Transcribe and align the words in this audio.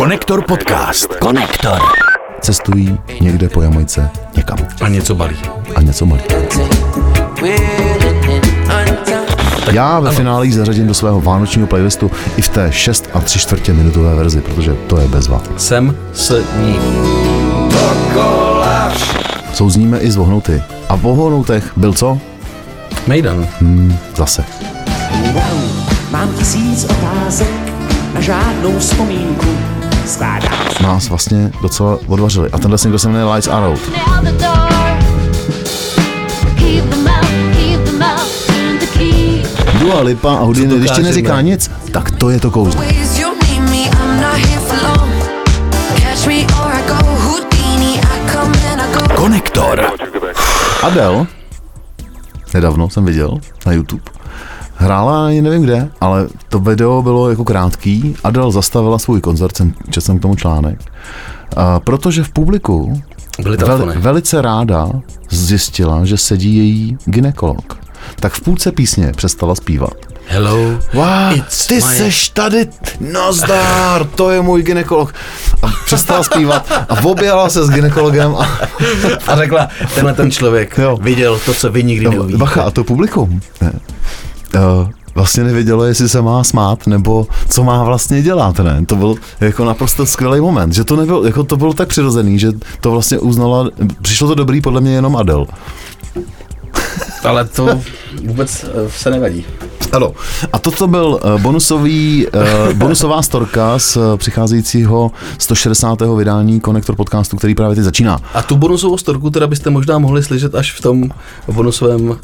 Konektor 0.00 0.44
podcast. 0.44 1.14
Konektor. 1.14 1.78
cestují 2.40 2.98
někde 3.20 3.48
po 3.48 3.62
Jamajce 3.62 4.10
někam 4.36 4.58
A 4.80 4.88
něco 4.88 5.14
balí. 5.14 5.36
a 5.76 5.82
něco 5.82 6.06
malý. 6.06 6.22
Já 9.72 10.00
ve 10.00 10.10
finále 10.12 10.46
ji 10.46 10.52
zařadím 10.52 10.86
do 10.86 10.94
svého 10.94 11.20
vánočního 11.20 11.66
playlistu 11.68 12.10
i 12.36 12.42
v 12.42 12.48
té 12.48 12.72
6 12.72 13.10
a 13.12 13.20
3 13.20 13.38
čtvrtě 13.38 13.72
minutové 13.72 14.14
verzi, 14.14 14.40
protože 14.40 14.74
to 14.74 14.98
je 14.98 15.08
bezva. 15.08 15.42
Jsem 15.56 15.96
s 16.12 16.44
ní. 16.56 16.78
Souzníme 19.54 19.98
i 19.98 20.10
z 20.10 20.16
vohnouty. 20.16 20.62
A 20.88 20.96
v 20.96 21.00
vohnoutech 21.00 21.72
byl 21.76 21.92
co? 21.92 22.18
Mejdan. 23.06 23.48
Hmm, 23.60 23.98
zase. 24.16 24.44
Mám 26.10 26.34
tisíc 26.34 26.84
otázek 26.84 27.48
a 28.14 28.20
žádnou 28.20 28.78
vzpomínku. 28.78 29.69
Nás 30.82 31.08
vlastně 31.08 31.52
docela 31.62 31.98
odvařili. 32.06 32.50
A 32.50 32.58
tenhle 32.58 32.78
single 32.78 32.98
se 32.98 33.08
jmenuje 33.08 33.34
Lights 33.34 33.48
Are 33.48 33.66
Out. 33.66 33.80
Dua 39.80 40.00
Lipa 40.00 40.34
a 40.34 40.40
Houdini, 40.40 40.78
když 40.78 40.90
ti 40.90 41.02
neříká 41.02 41.40
nic, 41.40 41.70
tak 41.92 42.10
to 42.10 42.30
je 42.30 42.40
to 42.40 42.50
kouzlo. 42.50 42.82
Konektor. 49.16 49.86
Adele, 50.82 51.26
nedávno 52.54 52.90
jsem 52.90 53.04
viděl 53.04 53.38
na 53.66 53.72
YouTube, 53.72 54.02
hrála 54.80 55.26
ani 55.26 55.42
nevím 55.42 55.62
kde, 55.62 55.88
ale 56.00 56.26
to 56.48 56.58
video 56.60 57.02
bylo 57.02 57.30
jako 57.30 57.44
krátký. 57.44 58.14
Adele 58.24 58.52
zastavila 58.52 58.98
svůj 58.98 59.20
koncert, 59.20 59.56
jsem, 59.56 59.74
četl 59.90 60.06
jsem 60.06 60.18
k 60.18 60.22
tomu 60.22 60.34
článek, 60.36 60.78
a 61.56 61.80
protože 61.80 62.22
v 62.24 62.30
publiku 62.32 63.02
Byly 63.42 63.56
vel, 63.56 63.92
velice 63.96 64.42
ráda 64.42 64.88
zjistila, 65.30 66.04
že 66.04 66.16
sedí 66.16 66.56
její 66.56 66.98
ginekolog. 67.04 67.78
Tak 68.20 68.32
v 68.32 68.40
půlce 68.40 68.72
písně 68.72 69.12
přestala 69.16 69.54
zpívat. 69.54 69.92
Hello. 70.26 70.56
Wow, 70.94 71.32
It's 71.34 71.66
ty 71.66 71.74
my- 71.74 71.80
seš 71.82 72.28
tady, 72.28 72.66
nazdar, 73.12 74.04
to 74.06 74.30
je 74.30 74.42
můj 74.42 74.62
ginekolog. 74.62 75.14
A 75.62 75.66
přestala 75.84 76.22
zpívat 76.22 76.72
a 76.88 77.04
objela 77.04 77.48
se 77.48 77.64
s 77.66 77.70
ginekologem 77.70 78.34
a 78.36 78.48
A 79.26 79.36
řekla, 79.36 79.68
tenhle 79.94 80.14
ten 80.14 80.30
člověk 80.30 80.78
Jo. 80.78 80.98
viděl 81.02 81.38
to, 81.46 81.54
co 81.54 81.70
vy 81.70 81.82
nikdy 81.82 82.04
No, 82.04 82.10
neuvidíte. 82.10 82.38
bacha, 82.38 82.62
a 82.62 82.70
to 82.70 82.84
publikum 82.84 83.40
ne, 83.60 83.72
vlastně 85.14 85.44
nevědělo, 85.44 85.84
jestli 85.84 86.08
se 86.08 86.22
má 86.22 86.44
smát, 86.44 86.86
nebo 86.86 87.26
co 87.48 87.64
má 87.64 87.84
vlastně 87.84 88.22
dělat, 88.22 88.58
ne? 88.58 88.82
To 88.86 88.96
byl 88.96 89.14
jako 89.40 89.64
naprosto 89.64 90.06
skvělý 90.06 90.40
moment, 90.40 90.72
že 90.72 90.84
to 90.84 90.96
nebylo, 90.96 91.24
jako 91.24 91.44
to 91.44 91.56
bylo 91.56 91.72
tak 91.72 91.88
přirozený, 91.88 92.38
že 92.38 92.52
to 92.80 92.90
vlastně 92.90 93.18
uznala, 93.18 93.68
přišlo 94.02 94.28
to 94.28 94.34
dobrý 94.34 94.60
podle 94.60 94.80
mě 94.80 94.92
jenom 94.92 95.16
Adele. 95.16 95.46
Ale 97.24 97.44
to 97.44 97.80
vůbec 98.24 98.64
eh, 98.64 98.90
se 98.90 99.10
nevadí. 99.10 99.44
Ano. 99.92 100.12
A 100.52 100.58
toto 100.58 100.86
byl 100.86 101.20
eh, 101.22 101.42
bonusový, 101.42 102.26
eh, 102.32 102.74
bonusová 102.74 103.22
storka 103.30 103.78
z 103.78 103.96
eh, 103.96 104.16
přicházejícího 104.16 105.10
160. 105.38 105.98
vydání 106.16 106.60
Konektor 106.60 106.96
podcastu, 106.96 107.36
který 107.36 107.54
právě 107.54 107.74
teď 107.76 107.84
začíná. 107.84 108.18
A 108.34 108.42
tu 108.42 108.56
bonusovou 108.56 108.98
storku 108.98 109.30
teda 109.30 109.46
byste 109.46 109.70
možná 109.70 109.98
mohli 109.98 110.22
slyšet 110.22 110.54
až 110.54 110.72
v 110.72 110.80
tom 110.80 111.10
bonusovém 111.52 112.08
uh, 112.08 112.16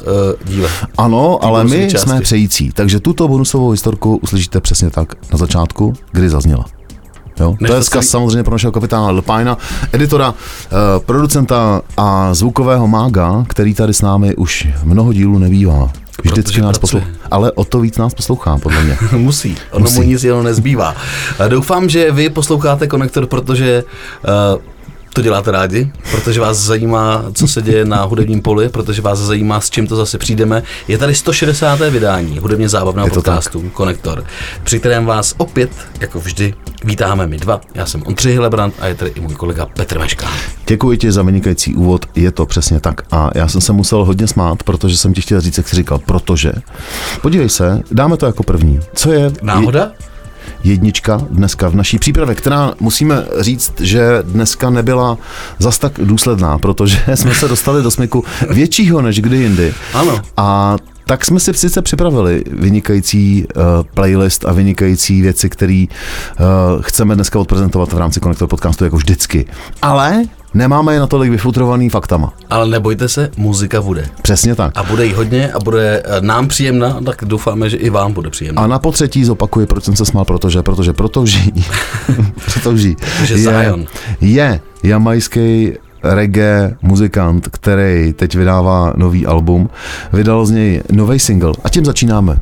díle. 0.45 0.69
Ano, 0.97 1.43
ale 1.43 1.63
my 1.63 1.87
části. 1.91 2.09
jsme 2.09 2.21
přející, 2.21 2.71
takže 2.73 2.99
tuto 2.99 3.27
bonusovou 3.27 3.69
historku 3.69 4.19
uslyšíte 4.23 4.61
přesně 4.61 4.89
tak 4.89 5.13
na 5.31 5.37
začátku, 5.37 5.93
kdy 6.11 6.29
zazněla. 6.29 6.76
Jo? 7.39 7.55
Než 7.59 7.69
to 7.69 7.75
je 7.75 7.81
vzkaz 7.81 8.05
celý- 8.05 8.11
samozřejmě 8.11 8.43
pro 8.43 8.51
našeho 8.53 8.71
kapitána 8.71 9.09
Lpajna, 9.09 9.57
editora, 9.93 10.33
eh, 10.65 10.69
producenta 11.05 11.81
a 11.97 12.33
zvukového 12.33 12.87
mága, 12.87 13.45
který 13.47 13.73
tady 13.73 13.93
s 13.93 14.01
námi 14.01 14.35
už 14.35 14.67
mnoho 14.83 15.13
dílů 15.13 15.37
nebývá. 15.37 15.89
Vždycky 16.23 16.61
nás 16.61 16.77
poslouchá, 16.77 17.07
ale 17.31 17.51
o 17.51 17.63
to 17.63 17.79
víc 17.79 17.97
nás 17.97 18.13
poslouchá, 18.13 18.57
podle 18.57 18.83
mě. 18.83 18.97
Musí, 19.17 19.55
ono 19.71 19.83
Musí. 19.83 19.95
mu 19.99 20.03
nic 20.07 20.23
jiného 20.23 20.43
nezbývá. 20.43 20.95
Doufám, 21.47 21.89
že 21.89 22.11
vy 22.11 22.29
posloucháte 22.29 22.87
Konektor, 22.87 23.25
protože 23.25 23.83
uh, 24.53 24.61
to 25.17 25.21
děláte 25.21 25.51
rádi, 25.51 25.91
protože 26.11 26.39
vás 26.39 26.57
zajímá, 26.57 27.25
co 27.33 27.47
se 27.47 27.61
děje 27.61 27.85
na 27.85 28.03
hudebním 28.03 28.41
poli, 28.41 28.69
protože 28.69 29.01
vás 29.01 29.19
zajímá, 29.19 29.61
s 29.61 29.69
čím 29.69 29.87
to 29.87 29.95
zase 29.95 30.17
přijdeme. 30.17 30.63
Je 30.87 30.97
tady 30.97 31.15
160. 31.15 31.79
vydání 31.79 32.39
hudebně 32.39 32.69
zábavného 32.69 33.07
Je 33.07 33.11
podcastu 33.11 33.69
Konektor, 33.73 34.23
při 34.63 34.79
kterém 34.79 35.05
vás 35.05 35.33
opět, 35.37 35.69
jako 35.99 36.19
vždy, 36.19 36.53
vítáme 36.83 37.27
my 37.27 37.37
dva. 37.37 37.61
Já 37.75 37.85
jsem 37.85 38.03
Ondřej 38.05 38.33
Hillebrand 38.33 38.73
a 38.79 38.87
je 38.87 38.95
tady 38.95 39.11
i 39.15 39.19
můj 39.19 39.35
kolega 39.35 39.65
Petr 39.65 39.99
Meška. 39.99 40.27
Děkuji 40.67 40.97
ti 40.97 41.11
za 41.11 41.23
vynikající 41.23 41.75
úvod, 41.75 42.05
je 42.15 42.31
to 42.31 42.45
přesně 42.45 42.79
tak. 42.79 43.01
A 43.11 43.29
já 43.35 43.47
jsem 43.47 43.61
se 43.61 43.73
musel 43.73 44.05
hodně 44.05 44.27
smát, 44.27 44.63
protože 44.63 44.97
jsem 44.97 45.13
ti 45.13 45.21
chtěl 45.21 45.41
říct, 45.41 45.57
jak 45.57 45.67
jsi 45.67 45.75
říkal, 45.75 45.99
protože. 45.99 46.51
Podívej 47.21 47.49
se, 47.49 47.81
dáme 47.91 48.17
to 48.17 48.25
jako 48.25 48.43
první. 48.43 48.79
Co 48.95 49.11
je 49.11 49.31
Náhoda? 49.41 49.91
Jednička 50.63 51.21
dneska 51.29 51.69
v 51.69 51.75
naší 51.75 51.99
přípravě, 51.99 52.35
která 52.35 52.73
musíme 52.79 53.25
říct, 53.39 53.73
že 53.81 54.19
dneska 54.21 54.69
nebyla 54.69 55.17
zas 55.59 55.79
tak 55.79 55.91
důsledná, 56.03 56.57
protože 56.57 57.03
jsme 57.15 57.33
se 57.33 57.47
dostali 57.47 57.83
do 57.83 57.91
smyku 57.91 58.23
většího 58.49 59.01
než 59.01 59.21
kdy 59.21 59.37
jindy. 59.37 59.73
Ano. 59.93 60.21
A 60.37 60.77
tak 61.07 61.25
jsme 61.25 61.39
si 61.39 61.53
sice 61.53 61.81
připravili 61.81 62.43
vynikající 62.51 63.45
uh, 63.45 63.63
playlist 63.93 64.45
a 64.45 64.53
vynikající 64.53 65.21
věci, 65.21 65.49
které 65.49 65.85
uh, 65.89 66.81
chceme 66.81 67.15
dneska 67.15 67.39
odprezentovat 67.39 67.93
v 67.93 67.97
rámci 67.97 68.19
Konektor 68.19 68.47
podcastu 68.47 68.83
jako 68.83 68.97
vždycky. 68.97 69.45
Ale 69.81 70.23
nemáme 70.53 70.93
je 70.93 70.99
natolik 70.99 71.31
vyfutrovaný 71.31 71.89
faktama. 71.89 72.33
Ale 72.49 72.67
nebojte 72.67 73.09
se, 73.09 73.29
muzika 73.37 73.81
bude. 73.81 74.05
Přesně 74.21 74.55
tak. 74.55 74.71
A 74.75 74.83
bude 74.83 75.05
jí 75.05 75.13
hodně 75.13 75.51
a 75.51 75.59
bude 75.59 76.03
eh, 76.05 76.21
nám 76.21 76.47
příjemná, 76.47 76.99
tak 77.05 77.23
doufáme, 77.25 77.69
že 77.69 77.77
i 77.77 77.89
vám 77.89 78.13
bude 78.13 78.29
příjemná. 78.29 78.61
A 78.61 78.67
na 78.67 78.79
potřetí 78.79 79.25
zopakuji, 79.25 79.65
proč 79.65 79.83
jsem 79.83 79.95
se 79.95 80.05
smál, 80.05 80.25
protože, 80.25 80.63
protože 80.63 80.93
protouží, 80.93 81.53
protouží 82.53 82.95
Protože 83.19 83.33
je, 83.33 83.39
Zion. 83.39 83.85
je 84.21 84.59
jamajský 84.83 85.73
reggae 86.03 86.75
muzikant, 86.81 87.47
který 87.47 88.13
teď 88.13 88.35
vydává 88.35 88.93
nový 88.95 89.25
album, 89.25 89.69
vydal 90.13 90.45
z 90.45 90.51
něj 90.51 90.81
nový 90.91 91.19
single 91.19 91.51
a 91.63 91.69
tím 91.69 91.85
začínáme. 91.85 92.37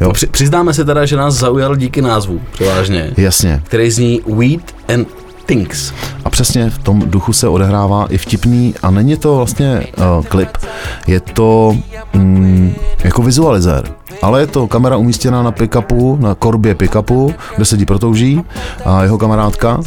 Jo, 0.00 0.12
Při, 0.12 0.26
přiznáme 0.26 0.74
se 0.74 0.84
teda, 0.84 1.06
že 1.06 1.16
nás 1.16 1.34
zaujal 1.34 1.76
díky 1.76 2.02
názvu, 2.02 2.40
převážně, 2.52 3.10
jasně. 3.16 3.62
který 3.64 3.90
zní 3.90 4.20
Weed 4.26 4.74
and 4.94 5.08
Things. 5.46 5.92
A 6.24 6.30
přesně 6.30 6.70
v 6.70 6.78
tom 6.78 7.02
duchu 7.10 7.32
se 7.32 7.48
odehrává 7.48 8.06
i 8.08 8.18
vtipný 8.18 8.74
a 8.82 8.90
není 8.90 9.16
to 9.16 9.36
vlastně 9.36 9.86
uh, 9.98 10.24
klip, 10.24 10.58
je 11.06 11.20
to 11.20 11.76
mm, 12.14 12.74
jako 13.04 13.22
vizualizér. 13.22 13.84
Ale 14.22 14.40
je 14.40 14.46
to 14.46 14.66
kamera 14.66 14.96
umístěná 14.96 15.42
na 15.42 15.52
pick-upu, 15.52 16.18
na 16.20 16.34
korbě 16.34 16.74
pick-upu, 16.74 17.34
kde 17.56 17.64
sedí 17.64 17.86
protouží 17.86 18.42
a 18.84 19.02
jeho 19.02 19.18
kamarádka, 19.18 19.80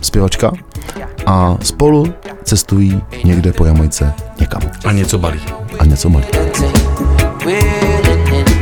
zpěvačka 0.00 0.52
a 1.26 1.56
spolu 1.62 2.14
cestují 2.44 3.02
někde 3.24 3.52
po 3.52 3.64
Jamajce 3.64 4.12
někam 4.40 4.62
A 4.84 4.92
něco 4.92 5.18
balí. 5.18 5.40
a 5.78 5.84
něco 5.84 6.08
malý. 6.08 6.24
Waiting 7.44 8.52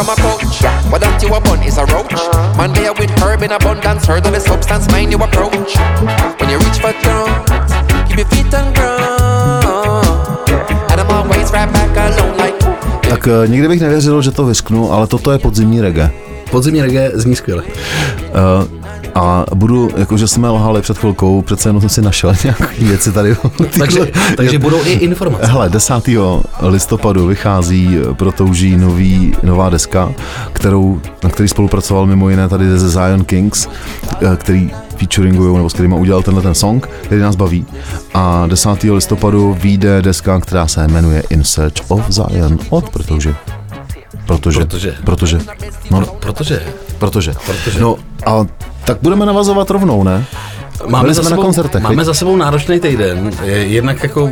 from 0.00 0.08
a 0.08 0.16
coach. 0.16 0.64
What 0.90 1.00
that 1.02 1.20
you 1.22 1.28
upon 1.34 1.62
is 1.62 1.76
a 1.76 1.84
roach. 1.92 2.16
Man, 2.56 2.72
there 2.72 2.92
with 2.94 3.12
herb 3.20 3.42
in 3.42 3.52
abundance. 3.52 4.06
Heard 4.06 4.24
of 4.26 4.32
the 4.32 4.40
substance, 4.40 4.88
mind 4.88 5.12
you 5.12 5.18
approach. 5.18 5.76
When 6.40 6.48
you 6.48 6.58
reach 6.64 6.80
for 6.80 6.92
throne, 7.04 7.32
keep 8.08 8.16
your 8.16 8.28
feet 8.32 8.54
on 8.54 8.72
ground. 8.72 10.48
And 10.90 11.00
I'm 11.00 11.10
always 11.10 11.52
right 11.52 11.68
back 11.72 11.92
alone, 11.96 12.36
like. 12.38 12.56
Tak 13.08 13.26
eh, 13.26 13.48
nikdy 13.48 13.68
bych 13.68 13.80
nevěřil, 13.80 14.22
že 14.22 14.30
to 14.30 14.44
vysknu, 14.44 14.92
ale 14.92 15.06
toto 15.06 15.32
je 15.32 15.38
podzimní 15.38 15.80
reggae. 15.80 16.10
Podzimní 16.50 16.82
reggae 16.82 17.10
zní 17.14 17.36
skvěle. 17.36 17.62
Uh, 17.62 18.79
A 19.14 19.44
budu, 19.54 19.88
jakože 19.96 20.28
jsme 20.28 20.48
lhali 20.48 20.82
před 20.82 20.98
chvilkou, 20.98 21.42
přece 21.42 21.68
jenom 21.68 21.80
jsem 21.80 21.88
si 21.88 22.02
našel 22.02 22.34
nějaké 22.44 22.84
věci 22.84 23.12
tady. 23.12 23.36
Takže, 23.78 24.00
takže 24.36 24.58
budou 24.58 24.84
i 24.84 24.92
informace. 24.92 25.46
Hele, 25.46 25.68
10. 25.68 25.94
listopadu 26.60 27.26
vychází 27.26 27.98
pro 28.12 28.32
Touží 28.32 28.76
nový, 28.76 29.34
nová 29.42 29.70
deska, 29.70 30.12
kterou, 30.52 31.00
na 31.24 31.30
který 31.30 31.48
spolupracoval 31.48 32.06
mimo 32.06 32.28
jiné 32.30 32.48
tady 32.48 32.78
ze 32.78 32.88
Zion 32.90 33.24
Kings, 33.24 33.68
eh, 34.32 34.36
který 34.36 34.70
featuringují, 34.96 35.56
nebo 35.56 35.70
s 35.70 35.72
kterýma 35.72 35.96
udělal 35.96 36.22
tenhle 36.22 36.42
ten 36.42 36.54
song, 36.54 36.88
který 37.02 37.20
nás 37.20 37.36
baví. 37.36 37.66
A 38.14 38.46
10. 38.46 38.92
listopadu 38.92 39.56
vyjde 39.60 40.02
deska, 40.02 40.40
která 40.40 40.66
se 40.66 40.88
jmenuje 40.88 41.22
In 41.30 41.44
Search 41.44 41.90
of 41.90 42.10
Zion 42.10 42.58
od 42.70 42.90
Protouži. 42.90 43.34
Protože, 44.26 44.64
Protože. 44.64 44.96
protože, 45.04 45.40
no, 45.90 46.00
Protože 46.20 46.62
protože, 47.00 47.34
Protože. 47.46 47.80
no 47.80 47.96
a 48.26 48.46
tak 48.90 48.98
budeme 49.02 49.26
navazovat 49.26 49.70
rovnou, 49.70 50.02
ne? 50.04 50.24
Máme 50.86 51.14
za, 51.14 51.22
na 51.22 51.28
sebou, 51.28 51.42
koncertech, 51.42 51.82
máme 51.82 51.96
viď? 51.96 52.04
za 52.06 52.14
sebou 52.14 52.36
náročný 52.36 52.80
týden. 52.80 53.30
Je- 53.44 53.66
Jednak 53.66 54.02
jako 54.02 54.30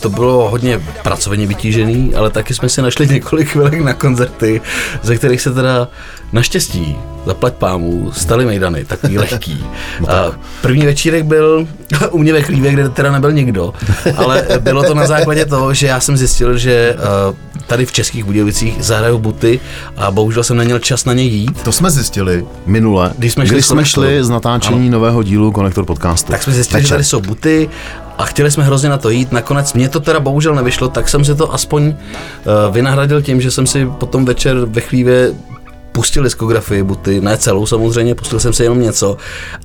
to 0.00 0.08
bylo 0.10 0.48
hodně 0.50 0.80
pracovně 1.02 1.46
vytížený, 1.46 2.14
ale 2.14 2.30
taky 2.30 2.54
jsme 2.54 2.68
si 2.68 2.82
našli 2.82 3.06
několik 3.06 3.48
chvilek 3.48 3.80
na 3.80 3.94
koncerty, 3.94 4.60
ze 5.02 5.16
kterých 5.16 5.40
se 5.40 5.54
teda 5.54 5.88
naštěstí, 6.32 6.96
zaplať 7.26 7.54
pámu, 7.54 8.12
staly 8.12 8.46
mejdany, 8.46 8.84
takový 8.84 9.18
lehký. 9.28 9.64
No 10.00 10.10
A 10.10 10.32
první 10.62 10.86
večírek 10.86 11.24
byl 11.24 11.66
u 12.10 12.18
mě 12.18 12.32
ve 12.32 12.42
chlívě, 12.42 12.72
kde 12.72 12.88
teda 12.88 13.12
nebyl 13.12 13.32
nikdo, 13.32 13.74
ale 14.16 14.46
bylo 14.60 14.82
to 14.82 14.94
na 14.94 15.06
základě 15.06 15.46
toho, 15.46 15.74
že 15.74 15.86
já 15.86 16.00
jsem 16.00 16.16
zjistil, 16.16 16.58
že 16.58 16.96
eh, 16.98 17.62
tady 17.66 17.86
v 17.86 17.92
Českých 17.92 18.24
Budějovicích 18.24 18.76
zahrajou 18.80 19.18
buty 19.18 19.60
a 19.96 20.10
bohužel 20.10 20.44
jsem 20.44 20.56
neměl 20.56 20.78
čas 20.78 21.04
na 21.04 21.12
ně 21.12 21.22
jít. 21.22 21.62
To 21.62 21.72
jsme 21.72 21.90
zjistili 21.90 22.46
minule, 22.66 23.12
Když 23.18 23.32
jsme 23.32 23.46
šli 23.46 23.54
když 23.54 23.66
z 23.66 23.68
jsme 23.68 23.84
šli 23.84 24.24
z 24.24 24.30
natáčení 24.30 24.90
nového 24.90 25.22
dílu 25.22 25.52
Konektor 25.52 25.84
podcastu. 25.84 26.32
Tak 26.32 26.42
jsme 26.42 26.52
zjistili, 26.52 26.82
že 26.82 26.84
Večer. 26.84 26.94
tady 26.96 27.04
jsou 27.04 27.20
buty 27.20 27.68
a 28.18 28.24
chtěli 28.24 28.50
jsme 28.50 28.64
hrozně 28.64 28.88
na 28.88 28.98
to 28.98 29.10
jít. 29.10 29.32
Nakonec 29.32 29.72
mě 29.72 29.88
to 29.88 30.00
teda 30.00 30.20
bohužel 30.20 30.54
nevyšlo, 30.54 30.88
tak 30.88 31.08
jsem 31.08 31.24
si 31.24 31.34
to 31.34 31.54
aspoň 31.54 31.88
uh, 31.88 32.74
vynahradil 32.74 33.22
tím, 33.22 33.40
že 33.40 33.50
jsem 33.50 33.66
si 33.66 33.86
potom 33.86 34.24
večer 34.24 34.56
ve 34.64 34.80
chvíli 34.80 35.34
pustil 35.92 36.22
diskografii 36.22 36.82
buty, 36.82 37.20
ne 37.20 37.36
celou 37.36 37.66
samozřejmě, 37.66 38.14
pustil 38.14 38.40
jsem 38.40 38.52
si 38.52 38.62
jenom 38.62 38.82
něco 38.82 39.16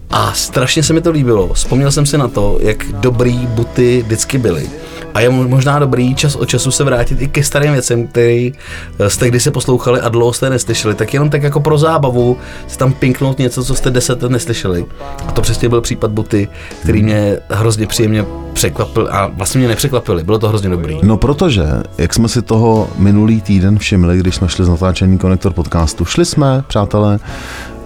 a 0.10 0.34
strašně 0.34 0.84
se 0.84 0.94
mi 0.94 1.02
to 1.02 1.12
líbilo. 1.12 1.54
Vzpomněl 1.54 1.92
jsem 1.92 2.06
si 2.06 2.18
na 2.18 2.28
to, 2.28 2.58
jak 2.62 2.86
dobrý 2.92 3.48
buty 3.48 4.02
vždycky 4.06 4.38
byly. 4.38 4.70
A 5.14 5.20
je 5.20 5.30
mo- 5.30 5.48
možná 5.50 5.80
dobrý 5.80 6.16
čas 6.16 6.36
od 6.36 6.46
času 6.46 6.72
se 6.72 6.84
vrátit 6.84 7.22
i 7.22 7.28
ke 7.28 7.44
starým 7.44 7.74
věcem, 7.74 8.08
který 8.08 8.54
eh, 9.00 9.10
jste 9.10 9.28
kdysi 9.28 9.52
poslouchali 9.52 10.02
a 10.02 10.10
dlouho 10.10 10.34
jste 10.34 10.50
neslyšeli. 10.50 10.96
Tak 10.96 11.14
jenom 11.14 11.30
tak 11.30 11.44
jako 11.44 11.60
pro 11.60 11.78
zábavu 11.78 12.38
si 12.68 12.78
tam 12.78 12.94
pinknout 12.94 13.40
něco, 13.40 13.64
co 13.64 13.76
jste 13.76 13.92
deset 13.92 14.24
let 14.24 14.32
neslyšeli. 14.32 14.86
A 15.28 15.32
to 15.32 15.42
přesně 15.42 15.70
byl 15.70 15.82
případ 15.82 16.12
Buty, 16.12 16.48
který 16.82 17.04
mě 17.04 17.38
hrozně 17.50 17.88
příjemně 17.88 18.26
překvapil 18.54 19.10
a 19.12 19.28
vlastně 19.28 19.60
mě 19.60 19.68
nepřekvapili. 19.68 20.24
Bylo 20.24 20.40
to 20.40 20.48
hrozně 20.48 20.70
dobrý. 20.70 20.98
No 21.04 21.18
protože, 21.18 21.64
jak 21.98 22.14
jsme 22.14 22.28
si 22.30 22.42
toho 22.42 22.90
minulý 22.98 23.42
týden 23.42 23.80
všimli, 23.80 24.18
když 24.18 24.36
jsme 24.36 24.50
šli 24.50 24.66
z 24.66 24.70
natáčení 24.70 25.18
Konektor 25.18 25.54
podcastu, 25.54 26.06
šli 26.06 26.26
jsme, 26.26 26.64
přátelé, 26.68 27.20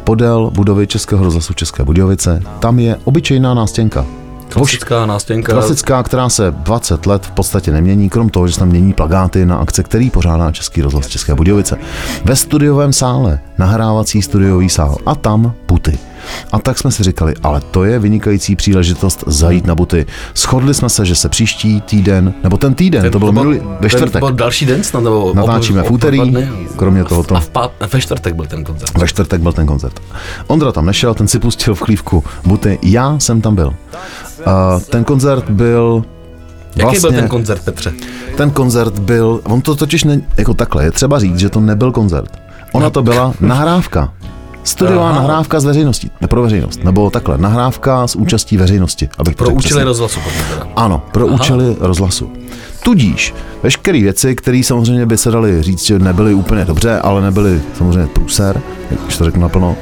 podél 0.04 0.52
budovy 0.54 0.88
Českého 0.88 1.24
rozhlasu 1.24 1.54
České 1.54 1.84
Budějovice. 1.84 2.42
Tam 2.60 2.80
je 2.80 2.96
obyčejná 3.04 3.54
nástěnka. 3.54 4.06
Klasická 4.50 5.06
nástěnka. 5.06 5.54
Klasická, 5.54 6.04
která 6.04 6.30
se 6.30 6.52
20 6.52 7.06
let 7.06 7.26
v 7.26 7.32
podstatě 7.32 7.72
nemění, 7.72 8.10
krom 8.10 8.30
toho, 8.30 8.48
že 8.48 8.54
se 8.54 8.60
tam 8.60 8.68
mění 8.68 8.94
plagáty 8.94 9.46
na 9.46 9.58
akce, 9.58 9.84
který 9.84 10.10
pořádá 10.10 10.52
Český 10.52 10.82
rozhlas 10.82 11.08
České 11.08 11.36
Budějovice. 11.36 11.78
Ve 12.26 12.36
studiovém 12.36 12.94
sále, 12.94 13.40
nahrávací 13.58 14.22
studiový 14.22 14.70
sál 14.70 14.98
a 15.06 15.16
tam 15.16 15.54
puty. 15.66 16.00
A 16.52 16.60
tak 16.60 16.78
jsme 16.78 16.92
si 16.92 17.04
říkali, 17.04 17.34
ale 17.44 17.62
to 17.72 17.84
je 17.84 18.00
vynikající 18.00 18.56
příležitost 18.56 19.24
zajít 19.28 19.66
na 19.66 19.76
buty. 19.76 20.06
Shodli 20.36 20.74
jsme 20.74 20.90
se, 20.90 21.06
že 21.06 21.16
se 21.16 21.30
příští 21.30 21.82
týden, 21.82 22.34
nebo 22.44 22.58
ten 22.58 22.74
týden, 22.74 23.12
to 23.12 23.20
bylo 23.20 23.32
minulý, 23.32 23.62
ve 23.80 23.90
čtvrtek, 23.90 24.20
byl 24.20 24.32
další 24.32 24.66
den 24.66 24.84
snad, 24.84 25.04
nebo 25.04 25.34
natáčíme 25.36 25.84
v 25.84 25.92
úterý, 25.92 26.48
kromě 26.76 27.04
tohoto. 27.04 27.36
A 27.36 27.40
v 27.40 27.50
pát, 27.50 27.72
ve 27.94 28.02
čtvrtek 28.02 28.36
byl 28.36 28.46
ten 28.46 28.64
koncert. 28.64 28.98
Ve 28.98 29.08
čtvrtek 29.08 29.42
byl 29.42 29.54
ten 29.54 29.66
koncert. 29.66 30.02
Ondra 30.48 30.72
tam 30.72 30.86
nešel, 30.86 31.14
ten 31.14 31.28
si 31.28 31.40
pustil 31.40 31.76
v 31.76 31.82
chlívku 31.82 32.24
buty, 32.46 32.80
já 32.82 33.20
jsem 33.20 33.42
tam 33.42 33.56
byl. 33.56 33.74
Uh, 34.48 34.82
ten 34.82 35.04
koncert 35.04 35.50
byl 35.50 36.04
Jaký 36.76 36.84
vlastně, 36.84 37.10
byl 37.10 37.20
ten 37.20 37.30
koncert, 37.30 37.62
Petře? 37.66 37.94
ten 38.38 38.52
koncert 38.52 39.00
byl, 39.00 39.40
on 39.44 39.62
to 39.62 39.76
totiž 39.76 40.04
ne, 40.04 40.22
jako 40.38 40.54
takhle, 40.54 40.84
je 40.84 40.92
třeba 40.92 41.20
říct, 41.20 41.40
že 41.40 41.50
to 41.50 41.60
nebyl 41.60 41.92
koncert. 41.92 42.40
Ona 42.72 42.90
to 42.90 43.04
byla 43.04 43.34
nahrávka. 43.40 44.14
Studiová 44.64 45.10
Aha. 45.10 45.20
nahrávka 45.20 45.60
s 45.60 45.66
veřejností, 45.66 46.12
ne 46.22 46.28
pro 46.28 46.42
veřejnost, 46.42 46.84
nebo 46.84 47.10
takhle, 47.10 47.38
nahrávka 47.38 48.08
s 48.08 48.16
účastí 48.16 48.58
veřejnosti. 48.58 49.10
Abych 49.18 49.36
Pro 49.36 49.50
účely 49.50 49.60
přesně. 49.60 49.84
rozhlasu 49.84 50.20
teda. 50.50 50.68
Ano, 50.76 51.02
pro 51.12 51.26
Aha. 51.26 51.36
účely 51.36 51.76
rozhlasu. 51.80 52.32
Tudíž 52.84 53.34
veškeré 53.64 54.02
věci, 54.02 54.36
které 54.36 54.62
samozřejmě 54.64 55.06
by 55.06 55.18
se 55.18 55.32
daly 55.32 55.64
říct, 55.64 55.86
že 55.86 56.00
nebyly 56.00 56.34
úplně 56.34 56.66
dobře, 56.66 57.00
ale 57.00 57.22
nebyly 57.22 57.62
samozřejmě 57.78 58.08
průser, 58.08 58.62
když 59.04 59.18
to 59.18 59.26
řeknu 59.26 59.42
naplno, 59.42 59.76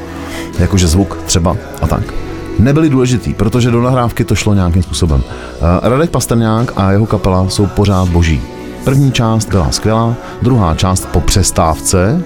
jakože 0.60 0.88
zvuk 0.88 1.18
třeba 1.26 1.58
a 1.82 1.88
tak. 1.88 2.14
Nebyly 2.60 2.90
důležitý, 2.90 3.34
protože 3.34 3.72
do 3.72 3.82
nahrávky 3.82 4.24
to 4.26 4.36
šlo 4.36 4.54
nějakým 4.54 4.84
způsobem. 4.84 5.24
Eh, 5.28 5.90
Radek 5.90 6.10
Pastrňák 6.10 6.72
a 6.76 6.92
jeho 6.92 7.06
kapela 7.06 7.50
jsou 7.50 7.66
pořád 7.66 8.10
boží. 8.10 8.42
První 8.84 9.12
část 9.12 9.50
byla 9.50 9.72
skvělá, 9.72 10.16
druhá 10.42 10.76
část 10.76 11.06
po 11.06 11.22
přestávce 11.22 12.22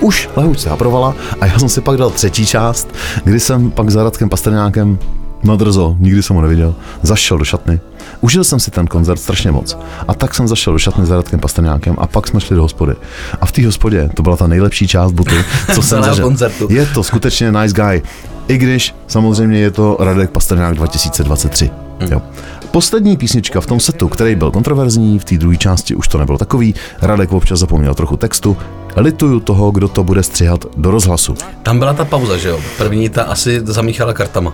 už 0.00 0.28
lehoučce 0.36 0.68
haprovala 0.70 1.14
a 1.40 1.46
já 1.46 1.58
jsem 1.58 1.68
si 1.68 1.80
pak 1.80 1.96
dal 1.96 2.10
třetí 2.10 2.46
část, 2.46 2.88
kdy 3.24 3.40
jsem 3.40 3.70
pak 3.70 3.90
za 3.90 4.04
Radkem 4.04 4.28
Pastrňákem 4.28 4.98
nadrzo, 5.44 5.96
nikdy 5.98 6.22
jsem 6.22 6.36
ho 6.36 6.42
neviděl, 6.42 6.74
zašel 7.02 7.38
do 7.38 7.44
šatny. 7.44 7.80
Užil 8.20 8.44
jsem 8.44 8.60
si 8.60 8.70
ten 8.70 8.86
koncert 8.86 9.18
strašně 9.20 9.52
moc. 9.52 9.78
A 10.08 10.14
tak 10.14 10.34
jsem 10.34 10.48
zašel 10.48 10.72
do 10.72 10.78
šatny 10.78 11.06
za 11.06 11.16
Radkem 11.16 11.40
Pastrňákem 11.40 11.94
a 11.98 12.06
pak 12.06 12.28
jsme 12.28 12.40
šli 12.40 12.56
do 12.56 12.62
hospody. 12.62 12.94
A 13.40 13.46
v 13.46 13.52
té 13.52 13.66
hospodě 13.66 14.10
to 14.14 14.22
byla 14.22 14.36
ta 14.36 14.46
nejlepší 14.46 14.88
část 14.88 15.12
buty, 15.12 15.34
co 15.74 15.82
jsem 15.82 16.02
zažil. 16.02 16.24
koncertu. 16.24 16.66
Je 16.70 16.86
to 16.86 17.02
skutečně 17.02 17.52
nice 17.52 17.74
guy. 17.74 18.02
I 18.48 18.58
když 18.58 18.94
samozřejmě 19.06 19.58
je 19.58 19.70
to 19.70 19.96
Radek 20.00 20.30
Pastrňák 20.30 20.74
2023. 20.74 21.70
Hmm. 22.00 22.12
Jo. 22.12 22.22
Poslední 22.70 23.16
písnička 23.16 23.60
v 23.60 23.66
tom 23.66 23.80
setu, 23.80 24.08
který 24.08 24.34
byl 24.34 24.50
kontroverzní, 24.50 25.18
v 25.18 25.24
té 25.24 25.34
druhé 25.36 25.56
části 25.56 25.94
už 25.94 26.08
to 26.08 26.18
nebylo 26.18 26.38
takový. 26.38 26.74
Radek 27.02 27.32
občas 27.32 27.58
zapomněl 27.58 27.94
trochu 27.94 28.16
textu. 28.16 28.56
Lituju 28.96 29.40
toho, 29.40 29.70
kdo 29.70 29.88
to 29.88 30.04
bude 30.04 30.22
střihat 30.22 30.64
do 30.76 30.90
rozhlasu. 30.90 31.34
Tam 31.62 31.78
byla 31.78 31.92
ta 31.92 32.04
pauza, 32.04 32.36
že 32.36 32.48
jo? 32.48 32.60
První 32.78 33.08
ta 33.08 33.22
asi 33.22 33.60
zamíchala 33.64 34.12
kartama. 34.12 34.52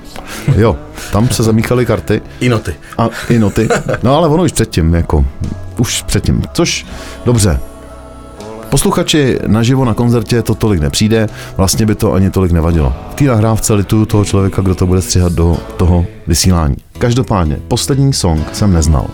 Jo, 0.57 0.77
tam 1.13 1.29
se 1.29 1.43
zamíchaly 1.43 1.87
karty 1.87 2.23
I 2.41 2.49
noty. 2.49 2.75
a 2.99 3.09
i 3.29 3.39
noty. 3.39 3.69
No 4.03 4.17
ale 4.17 4.29
ono 4.29 4.43
už 4.43 4.53
předtím, 4.53 4.95
jako, 4.95 5.25
už 5.79 6.03
předtím. 6.03 6.43
Což, 6.53 6.87
dobře, 7.25 7.61
Posluchači 8.71 9.39
naživo 9.47 9.85
na 9.85 9.95
koncertě 9.95 10.43
to 10.43 10.55
tolik 10.55 10.81
nepřijde, 10.81 11.29
vlastně 11.57 11.87
by 11.87 11.95
to 11.95 12.13
ani 12.13 12.31
tolik 12.31 12.53
nevadilo. 12.53 12.95
V 13.11 13.15
té 13.15 13.25
nahrávce 13.25 13.75
lituju 13.75 14.07
toho 14.07 14.25
člověka, 14.25 14.63
kdo 14.63 14.75
to 14.75 14.87
bude 14.87 15.03
stříhat 15.03 15.33
do 15.33 15.57
toho 15.77 16.07
vysílání. 16.27 16.77
Každopádně, 16.99 17.57
poslední 17.69 18.13
song 18.13 18.41
jsem 18.53 18.73
neznal. 18.73 19.07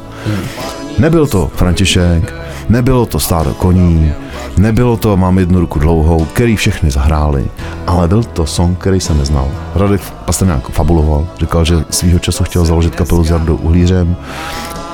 Nebyl 0.99 1.27
to 1.27 1.51
František, 1.55 2.35
nebylo 2.69 3.07
to 3.07 3.21
Stádo 3.21 3.55
koní, 3.55 4.13
nebylo 4.59 4.97
to 4.97 5.17
Mám 5.17 5.39
jednu 5.39 5.61
ruku 5.61 5.79
dlouhou, 5.79 6.25
který 6.25 6.57
všechny 6.57 6.91
zahráli, 6.91 7.47
ale 7.87 8.09
byl 8.09 8.23
to 8.23 8.47
song, 8.47 8.79
který 8.79 9.01
jsem 9.01 9.19
neznal. 9.19 9.49
Radek 9.75 10.01
Pastrňák 10.25 10.69
fabuloval, 10.71 11.27
říkal, 11.41 11.65
že 11.65 11.85
svýho 11.91 12.19
času 12.19 12.45
chtěl 12.45 12.65
založit 12.65 12.97
kapelu 12.97 13.25
s 13.25 13.31
Jardou 13.31 13.57
Uhlířem, 13.57 14.17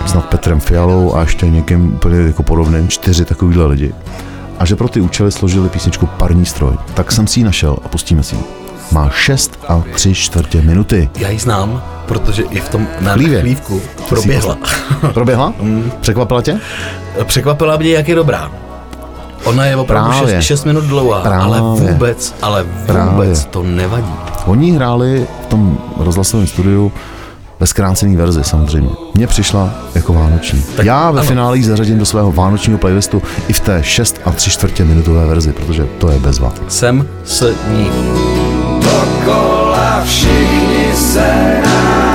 snad 0.07 0.25
Petrem 0.25 0.61
Fialou 0.61 1.15
a 1.15 1.21
ještě 1.21 1.51
někým 1.51 1.95
úplně 1.95 2.19
jako 2.19 2.43
podobným, 2.43 2.89
čtyři 2.89 3.25
takovýhle 3.25 3.67
lidi. 3.67 3.95
A 4.63 4.65
že 4.65 4.77
pro 4.77 4.89
ty 4.89 5.01
účely 5.01 5.33
složili 5.33 5.69
písničku 5.69 6.07
Parní 6.07 6.47
stroj. 6.47 6.73
Tak 6.95 7.13
jsem 7.13 7.27
si 7.27 7.41
ji 7.41 7.45
našel 7.45 7.77
a 7.85 7.89
pustíme 7.89 8.23
si 8.23 8.35
ji. 8.35 8.43
Má 8.93 9.11
6 9.11 9.59
a 9.69 9.83
3 9.95 10.15
čtvrtě 10.15 10.63
minuty. 10.63 11.11
Já 11.19 11.29
ji 11.29 11.39
znám, 11.39 11.83
protože 12.07 12.43
i 12.43 12.61
v 12.61 12.69
tom 12.69 12.87
na 13.01 13.13
Chlívě. 13.13 13.41
chlívku 13.41 13.81
proběhla. 14.09 14.57
Proběhla? 15.15 15.53
Překvapila 16.01 16.43
tě? 16.43 16.59
Překvapila 17.25 17.77
mě, 17.77 17.91
jak 17.91 18.09
je 18.09 18.15
dobrá. 18.15 18.51
Ona 19.45 19.67
je 19.67 19.77
opravdu 19.77 20.11
Právě. 20.11 20.37
6, 20.37 20.45
6 20.47 20.65
minut 20.65 20.85
dlouhá, 20.85 21.21
Právě. 21.21 21.45
ale 21.45 21.61
vůbec, 21.61 22.35
ale 22.43 22.63
vůbec 22.63 22.87
Právě. 22.87 23.35
to 23.51 23.63
nevadí. 23.63 24.15
Oni 24.47 24.71
hráli 24.73 25.27
v 25.43 25.47
tom 25.47 25.79
rozhlasovém 25.99 26.47
studiu 26.47 26.93
ve 27.63 27.67
zkrácené 27.67 28.17
verzi 28.17 28.45
samozřejmě. 28.45 28.91
Mně 29.15 29.27
přišla 29.27 29.75
jako 29.95 30.13
vánoční. 30.13 30.63
Tak 30.77 30.87
Já 30.87 31.11
ve 31.11 31.21
ano. 31.21 31.29
finále 31.29 31.57
ji 31.57 31.65
zařadím 31.65 31.99
do 31.99 32.05
svého 32.07 32.33
vánočního 32.33 32.79
playlistu 32.79 33.23
i 33.49 33.53
v 33.53 33.61
té 33.61 33.83
6 33.83 34.21
a 34.25 34.33
3 34.33 34.51
čtvrtě 34.51 34.85
minutové 34.85 35.27
verzi, 35.27 35.53
protože 35.53 35.87
to 35.99 36.11
je 36.11 36.19
bezva. 36.19 36.53
Jsem 36.69 37.09
s 37.25 37.55
ní. 37.71 37.91
Dokola 38.81 40.03
všichni 40.05 40.95
se 40.97 41.61
na 41.65 42.12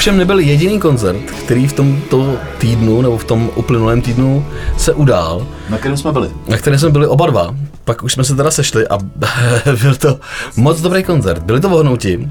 ovšem 0.00 0.16
nebyl 0.16 0.38
jediný 0.38 0.80
koncert, 0.80 1.16
který 1.44 1.68
v 1.68 1.72
tomto 1.72 2.36
týdnu 2.58 3.02
nebo 3.02 3.18
v 3.18 3.24
tom 3.24 3.50
uplynulém 3.54 4.02
týdnu 4.02 4.46
se 4.76 4.92
udál, 4.94 5.46
Na 5.68 5.78
kterém 5.78 5.96
jsme 5.96 6.12
byli? 6.12 6.30
na 6.48 6.56
které 6.56 6.78
jsme 6.78 6.90
byli 6.90 7.06
oba 7.06 7.26
dva. 7.26 7.54
Pak 7.84 8.02
už 8.02 8.12
jsme 8.12 8.24
se 8.24 8.36
teda 8.36 8.50
sešli 8.50 8.88
a 8.88 8.98
byl 9.82 9.94
to 9.94 10.20
moc 10.56 10.80
dobrý 10.80 11.02
koncert. 11.04 11.42
Byli 11.42 11.60
to 11.60 11.68
vohnouti, 11.68 12.28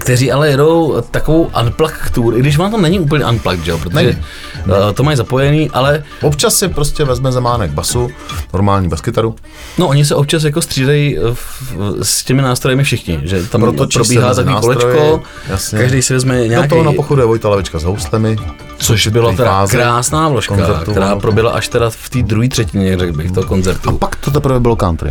kteří 0.00 0.32
ale 0.32 0.48
jedou 0.48 1.02
takovou 1.10 1.50
unplugged 1.64 2.10
tour, 2.14 2.36
i 2.36 2.40
když 2.40 2.56
vám 2.56 2.70
to 2.70 2.78
není 2.80 3.00
úplně 3.00 3.24
unplugged, 3.26 3.64
že 3.64 3.70
jo, 3.70 3.78
protože 3.78 3.96
Není. 3.96 4.18
uh, 4.66 4.74
to 4.94 5.02
mají 5.02 5.16
zapojený, 5.16 5.70
ale 5.70 6.04
Občas 6.22 6.54
si 6.54 6.68
prostě 6.68 7.04
vezme 7.04 7.32
zemánek 7.32 7.70
basu, 7.70 8.10
normální 8.52 8.88
baskytaru, 8.88 9.34
no 9.78 9.86
oni 9.88 10.04
se 10.04 10.14
občas 10.14 10.44
jako 10.44 10.62
střídají 10.62 11.18
v- 11.34 11.72
s 12.02 12.24
těmi 12.24 12.42
nástrojemi 12.42 12.84
všichni, 12.84 13.20
že 13.22 13.46
tam 13.46 13.60
Protočí 13.60 13.98
probíhá 13.98 14.34
takový 14.34 14.54
nástroji, 14.54 14.76
kolečko, 14.78 15.22
jasně. 15.48 15.78
každý 15.78 16.02
si 16.02 16.14
vezme 16.14 16.38
do 16.38 16.44
nějaký, 16.44 16.68
toho 16.68 16.82
napochoduje 16.84 17.26
Vojta 17.26 17.48
Lavička 17.48 17.78
s 17.78 17.84
houslemi, 17.84 18.36
což 18.78 19.06
byla 19.06 19.32
teda 19.32 19.66
krásná 19.70 20.28
vložka, 20.28 20.54
koncertu, 20.56 20.90
která 20.90 21.06
ano. 21.10 21.20
proběhla 21.20 21.50
až 21.52 21.68
teda 21.68 21.90
v 21.90 22.08
té 22.10 22.22
druhé 22.22 22.48
třetině, 22.48 22.98
řekl 22.98 23.12
bych, 23.16 23.30
toho 23.32 23.46
koncertu. 23.46 23.88
A 23.90 23.92
pak 23.92 24.16
to 24.16 24.30
teprve 24.30 24.60
bylo 24.60 24.76
country. 24.76 25.10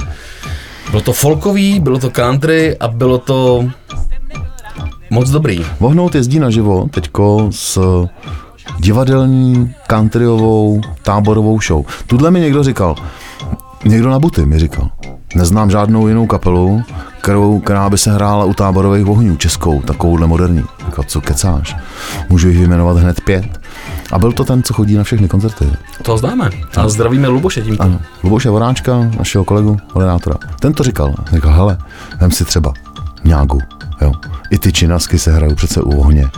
Bylo 0.90 1.02
to 1.02 1.14
folkový, 1.14 1.80
bylo 1.80 2.00
to 2.00 2.10
country 2.10 2.78
a 2.80 2.88
bylo 2.88 3.18
to 3.18 3.66
moc 5.12 5.30
dobrý. 5.30 5.66
Vohnout 5.80 6.16
jezdí 6.16 6.40
naživo 6.40 6.88
teďko 6.92 7.48
s 7.52 7.80
divadelní 8.80 9.74
countryovou 9.90 10.82
táborovou 11.04 11.62
show. 11.62 11.86
Tudle 12.08 12.32
mi 12.32 12.40
někdo 12.40 12.64
říkal, 12.64 12.96
někdo 13.86 14.10
na 14.10 14.20
buty 14.20 14.46
mi 14.46 14.60
říkal, 14.60 14.90
neznám 15.36 15.72
žádnou 15.72 16.08
jinou 16.08 16.28
kapelu, 16.28 16.84
kterou, 17.22 17.60
která 17.60 17.90
by 17.90 17.98
se 17.98 18.14
hrála 18.14 18.46
u 18.46 18.54
táborových 18.54 19.08
ohňů, 19.08 19.36
českou, 19.36 19.82
takovouhle 19.82 20.28
moderní. 20.28 20.64
Říkal, 20.86 21.06
co 21.08 21.22
kecáš? 21.22 21.76
Můžu 22.30 22.48
jich 22.48 22.58
vyjmenovat 22.58 22.98
hned 22.98 23.22
pět. 23.22 23.46
A 24.12 24.20
byl 24.20 24.32
to 24.32 24.44
ten, 24.44 24.64
co 24.64 24.74
chodí 24.74 24.96
na 24.96 25.04
všechny 25.04 25.28
koncerty. 25.28 25.66
To 26.04 26.18
známe. 26.18 26.50
A 26.78 26.90
zdravíme 26.90 27.28
Luboše 27.28 27.62
tímto. 27.62 27.84
Ano, 27.84 28.00
Luboše 28.24 28.50
Voráčka, 28.50 29.12
našeho 29.18 29.44
kolegu, 29.44 29.78
moderátora. 29.96 30.36
Ten 30.60 30.74
to 30.74 30.84
říkal. 30.84 31.16
Říkal, 31.34 31.54
hele, 31.54 31.78
vem 32.20 32.32
si 32.32 32.46
třebaŇágu, 32.46 33.60
jo. 34.02 34.12
I 34.50 34.58
ty 34.58 34.74
činasky 34.74 35.20
se 35.20 35.32
hrajou 35.32 35.56
přece 35.56 35.82
u 35.82 36.00
ohně. 36.00 36.30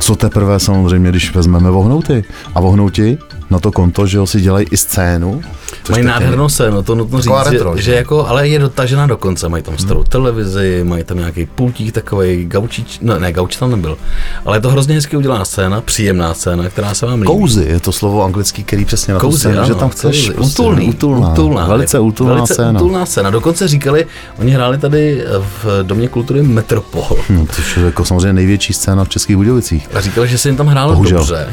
Co 0.00 0.16
teprve 0.16 0.60
samozřejmě, 0.60 1.10
když 1.10 1.34
vezmeme 1.34 1.70
vohnouty. 1.70 2.24
A 2.54 2.60
vohnouti 2.60 3.18
na 3.50 3.58
to 3.58 3.72
konto, 3.72 4.06
že 4.06 4.16
jo, 4.16 4.26
si 4.26 4.40
dělají 4.40 4.66
i 4.70 4.76
scénu. 4.76 5.42
Mají 5.90 6.04
nádhernou 6.04 6.48
scénu, 6.48 6.82
to 6.82 6.94
nutno 6.94 7.18
říct, 7.18 7.24
Taková 7.26 7.42
retro, 7.50 7.76
že, 7.76 7.82
že? 7.82 7.94
jako, 7.94 8.26
ale 8.28 8.48
je 8.48 8.58
dotažená 8.58 9.06
do 9.06 9.16
konce, 9.16 9.48
mají 9.48 9.62
tam 9.62 9.78
starou 9.78 10.04
televizi, 10.04 10.80
mají 10.84 11.04
tam 11.04 11.18
nějaký 11.18 11.46
pultík 11.46 11.92
takový, 11.94 12.44
gaučíč, 12.46 12.98
no 13.02 13.18
ne, 13.18 13.32
gauč 13.32 13.56
tam 13.56 13.70
nebyl, 13.70 13.96
ale 14.44 14.56
je 14.56 14.60
to 14.60 14.70
hrozně 14.70 14.94
hezky 14.94 15.16
udělaná 15.16 15.44
scéna, 15.44 15.80
příjemná 15.80 16.34
scéna, 16.34 16.68
která 16.68 16.94
se 16.94 17.06
vám 17.06 17.14
líbí. 17.20 17.26
Kouzy 17.26 17.64
je 17.68 17.80
to 17.80 17.92
slovo 17.92 18.24
anglický, 18.24 18.64
který 18.64 18.84
přesně 18.84 19.14
na 19.14 19.20
to 19.20 19.26
Kouzy, 19.26 19.38
scénu, 19.38 19.58
ano, 19.58 19.66
že 19.66 19.74
tam 19.74 19.88
chceš 19.90 20.16
kouzy. 20.20 20.32
prostě, 20.34 20.62
utulný, 20.62 20.88
utulná, 20.88 21.32
utulná, 21.32 21.66
velice 21.66 21.98
utulná 21.98 22.34
velice 22.34 22.54
scéna. 22.54 22.80
utulná 22.80 23.06
scéna. 23.06 23.30
Dokonce 23.30 23.68
říkali, 23.68 24.06
oni 24.38 24.50
hráli 24.50 24.78
tady 24.78 25.24
v 25.62 25.82
Domě 25.82 26.08
kultury 26.08 26.42
Metropol 26.42 27.06
No, 27.30 27.46
což 27.52 27.76
je 27.76 27.82
jako 27.84 28.04
samozřejmě 28.04 28.32
největší 28.32 28.72
scéna 28.72 29.04
v 29.04 29.08
Českých 29.08 29.36
Budějovicích. 29.36 29.88
a 29.94 30.00
říkali, 30.00 30.28
že 30.28 30.38
se 30.38 30.48
jim 30.48 30.56
tam 30.56 30.66
hrálo 30.66 30.92
Bohužel. 30.92 31.18
dobře. 31.18 31.48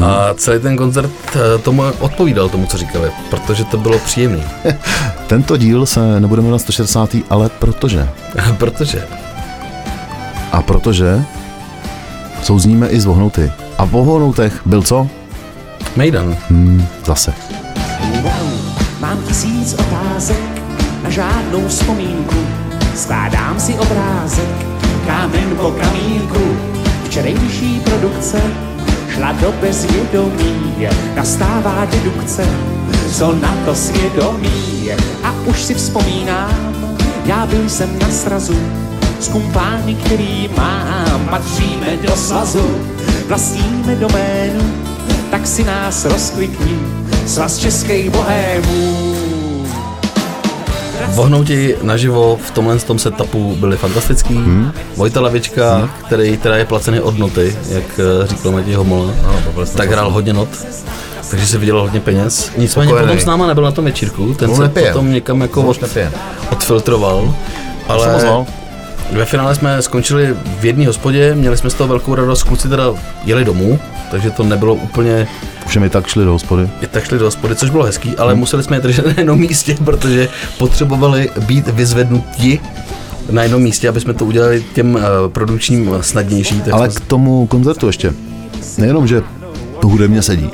A 0.00 0.34
celý 0.34 0.60
ten 0.60 0.76
koncert 0.76 1.10
eh, 1.34 1.58
tomu 1.58 1.82
odpovídal 1.98 2.48
tomu, 2.48 2.66
co 2.66 2.76
říkali, 2.76 3.12
protože 3.30 3.64
to 3.64 3.76
bylo 3.76 3.98
příjemný. 3.98 4.42
Tento 5.26 5.56
díl 5.56 5.86
se 5.86 6.20
nebude 6.20 6.42
jmenovat 6.42 6.58
160. 6.58 7.16
ale 7.30 7.50
protože. 7.58 8.08
protože 8.58 9.06
A 10.52 10.62
protože 10.62 11.24
souzníme 12.42 12.88
i 12.88 13.00
z 13.00 13.04
vohnouty. 13.04 13.52
A 13.78 13.84
v 13.84 13.90
vohnoutech 13.90 14.60
byl 14.66 14.82
co? 14.82 15.08
Mejdan. 15.96 16.36
Hmm, 16.48 16.86
zase. 17.04 17.32
Wow, 18.22 18.32
mám 19.00 19.22
tisíc 19.22 19.74
otázek 19.74 20.62
na 21.02 21.10
žádnou 21.10 21.68
vzpomínku. 21.68 22.36
Skládám 22.94 23.60
si 23.60 23.74
obrázek, 23.74 24.66
kámen 25.06 25.56
po 25.60 25.70
kamínku. 25.70 26.56
Včerejší 27.04 27.80
produkce 27.80 28.40
šla 29.14 29.32
do 29.32 29.52
bezvědomí. 29.60 30.88
Nastává 31.14 31.84
dedukce, 31.84 32.46
co 33.12 33.34
na 33.34 33.56
to 33.64 33.74
svědomí. 33.74 34.90
A 35.24 35.34
už 35.46 35.62
si 35.62 35.74
vzpomínám, 35.74 36.74
já 37.24 37.46
byl 37.46 37.68
jsem 37.68 37.98
na 37.98 38.10
srazu 38.10 38.56
s 39.20 39.28
kumpány, 39.28 39.94
který 39.94 40.50
mám. 40.56 41.28
Patříme 41.30 41.96
do 42.08 42.16
svazu, 42.16 42.78
vlastníme 43.28 43.94
doménu, 43.94 44.72
tak 45.30 45.46
si 45.46 45.64
nás 45.64 46.04
rozklikni, 46.04 46.78
svaz 47.26 47.58
českých 47.58 48.10
bohémů. 48.10 49.11
Vohnouti 51.14 51.76
naživo 51.82 52.36
v 52.36 52.50
tomhle 52.50 52.78
tom 52.78 52.98
setupu 52.98 53.56
byli 53.56 53.76
fantastický. 53.76 54.34
Hmm. 54.34 54.72
Vojta 54.96 55.20
Lavička, 55.20 55.76
hmm. 55.76 55.88
který 56.06 56.36
teda 56.36 56.56
je 56.56 56.64
placený 56.64 57.00
od 57.00 57.18
noty, 57.18 57.56
jak 57.68 57.84
eh, 57.98 58.26
říkal 58.26 58.52
Matěj 58.52 58.74
Homola, 58.74 59.12
tak 59.76 59.90
hrál 59.90 60.10
hodně 60.10 60.32
not. 60.32 60.48
Takže 61.30 61.46
si 61.46 61.58
vydělal 61.58 61.82
hodně 61.82 62.00
peněz. 62.00 62.52
Nicméně 62.56 62.88
Spokojený. 62.88 63.06
potom 63.08 63.20
s 63.20 63.26
náma 63.26 63.46
nebyl 63.46 63.64
na 63.64 63.70
tom 63.70 63.84
večírku, 63.84 64.34
ten 64.34 64.50
On 64.50 64.56
se 64.56 64.62
nepije. 64.62 64.92
potom 64.92 65.12
někam 65.12 65.40
jako 65.40 65.62
od, 65.62 65.78
odfiltroval. 66.50 67.34
Ale. 67.88 68.46
Ve 69.12 69.24
finále 69.24 69.54
jsme 69.54 69.82
skončili 69.82 70.36
v 70.60 70.64
jedné 70.64 70.86
hospodě, 70.86 71.34
měli 71.34 71.56
jsme 71.56 71.70
z 71.70 71.74
toho 71.74 71.88
velkou 71.88 72.14
radost, 72.14 72.42
kluci 72.42 72.68
teda 72.68 72.84
jeli 73.24 73.44
domů, 73.44 73.78
takže 74.10 74.30
to 74.30 74.42
nebylo 74.42 74.74
úplně 74.74 75.28
Už 75.66 75.76
mi 75.76 75.90
tak 75.90 76.06
šli 76.06 76.24
do 76.24 76.32
hospody. 76.32 76.68
i 76.80 76.86
tak 76.86 77.04
šli 77.04 77.18
do 77.18 77.24
hospody, 77.24 77.56
což 77.56 77.70
bylo 77.70 77.84
hezký, 77.84 78.16
ale 78.16 78.34
museli 78.34 78.62
jsme 78.62 78.76
je 78.76 78.80
držet 78.80 79.06
na 79.06 79.14
jednom 79.16 79.38
místě, 79.38 79.76
protože 79.84 80.28
potřebovali 80.58 81.30
být 81.46 81.68
vyzvednuti 81.68 82.60
na 83.30 83.42
jednom 83.42 83.62
místě, 83.62 83.88
aby 83.88 84.00
jsme 84.00 84.14
to 84.14 84.24
udělali 84.24 84.64
těm 84.74 84.94
uh, 84.94 85.00
produkčním 85.28 85.90
snadnější. 86.00 86.62
Ale 86.72 86.88
k 86.88 87.00
tomu 87.00 87.46
koncertu 87.46 87.86
ještě. 87.86 88.12
Nejenom, 88.78 89.06
že 89.06 89.22
to 89.82 89.88
hudebně 89.88 90.22
sedí, 90.22 90.50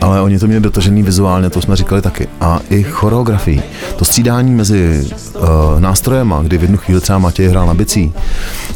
ale 0.00 0.20
oni 0.22 0.38
to 0.38 0.46
měli 0.46 0.60
dotažený 0.62 1.02
vizuálně, 1.02 1.50
to 1.50 1.60
jsme 1.62 1.76
říkali 1.76 2.02
taky. 2.02 2.28
A 2.40 2.60
i 2.70 2.82
choreografii. 2.82 3.62
To 3.96 4.04
střídání 4.04 4.54
mezi 4.54 5.06
uh, 5.34 5.46
nástrojema, 5.80 6.42
kdy 6.42 6.58
v 6.58 6.62
jednu 6.62 6.76
chvíli 6.76 7.00
třeba 7.00 7.18
Matěj 7.18 7.48
hrál 7.48 7.66
na 7.66 7.74
bicí, 7.74 8.12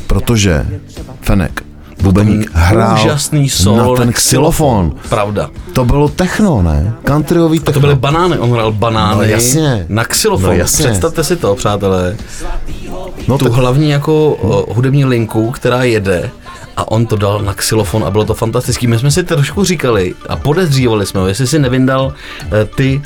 protože 0.06 0.66
Fenek, 1.20 1.62
bubeník, 2.02 2.50
hrál 2.52 2.98
úžasný 3.00 3.48
solo 3.48 3.92
na 3.96 4.00
ten 4.04 4.12
xylofon. 4.12 4.92
Pravda. 5.08 5.50
To 5.72 5.84
bylo 5.84 6.08
techno, 6.08 6.62
ne? 6.62 6.92
Countryový 7.06 7.58
techno. 7.58 7.72
To 7.72 7.80
byly 7.80 7.94
banány, 7.94 8.38
on 8.38 8.52
hrál 8.52 8.72
banány 8.72 9.16
No 9.16 9.22
jasně. 9.22 9.86
na 9.88 10.04
xylofon. 10.04 10.46
No 10.50 10.52
jasně. 10.52 10.84
Představte 10.86 11.24
si 11.24 11.36
to, 11.36 11.54
přátelé. 11.54 12.16
no, 13.28 13.38
Tu 13.38 13.44
tak, 13.44 13.52
hlavní 13.52 13.90
jako 13.90 14.30
uh, 14.34 14.74
hudební 14.76 15.04
linku, 15.04 15.50
která 15.50 15.82
jede 15.82 16.30
a 16.76 16.90
on 16.90 17.06
to 17.06 17.16
dal 17.16 17.42
na 17.42 17.54
xylofon 17.54 18.04
a 18.04 18.10
bylo 18.10 18.24
to 18.24 18.34
fantastický. 18.34 18.86
My 18.86 18.98
jsme 18.98 19.10
si 19.10 19.22
trošku 19.24 19.64
říkali 19.64 20.14
a 20.28 20.36
podezřívali 20.36 21.06
jsme 21.06 21.20
ho, 21.20 21.26
jestli 21.28 21.46
si 21.46 21.58
nevyndal 21.58 22.04
uh, 22.06 22.52
ty 22.76 23.02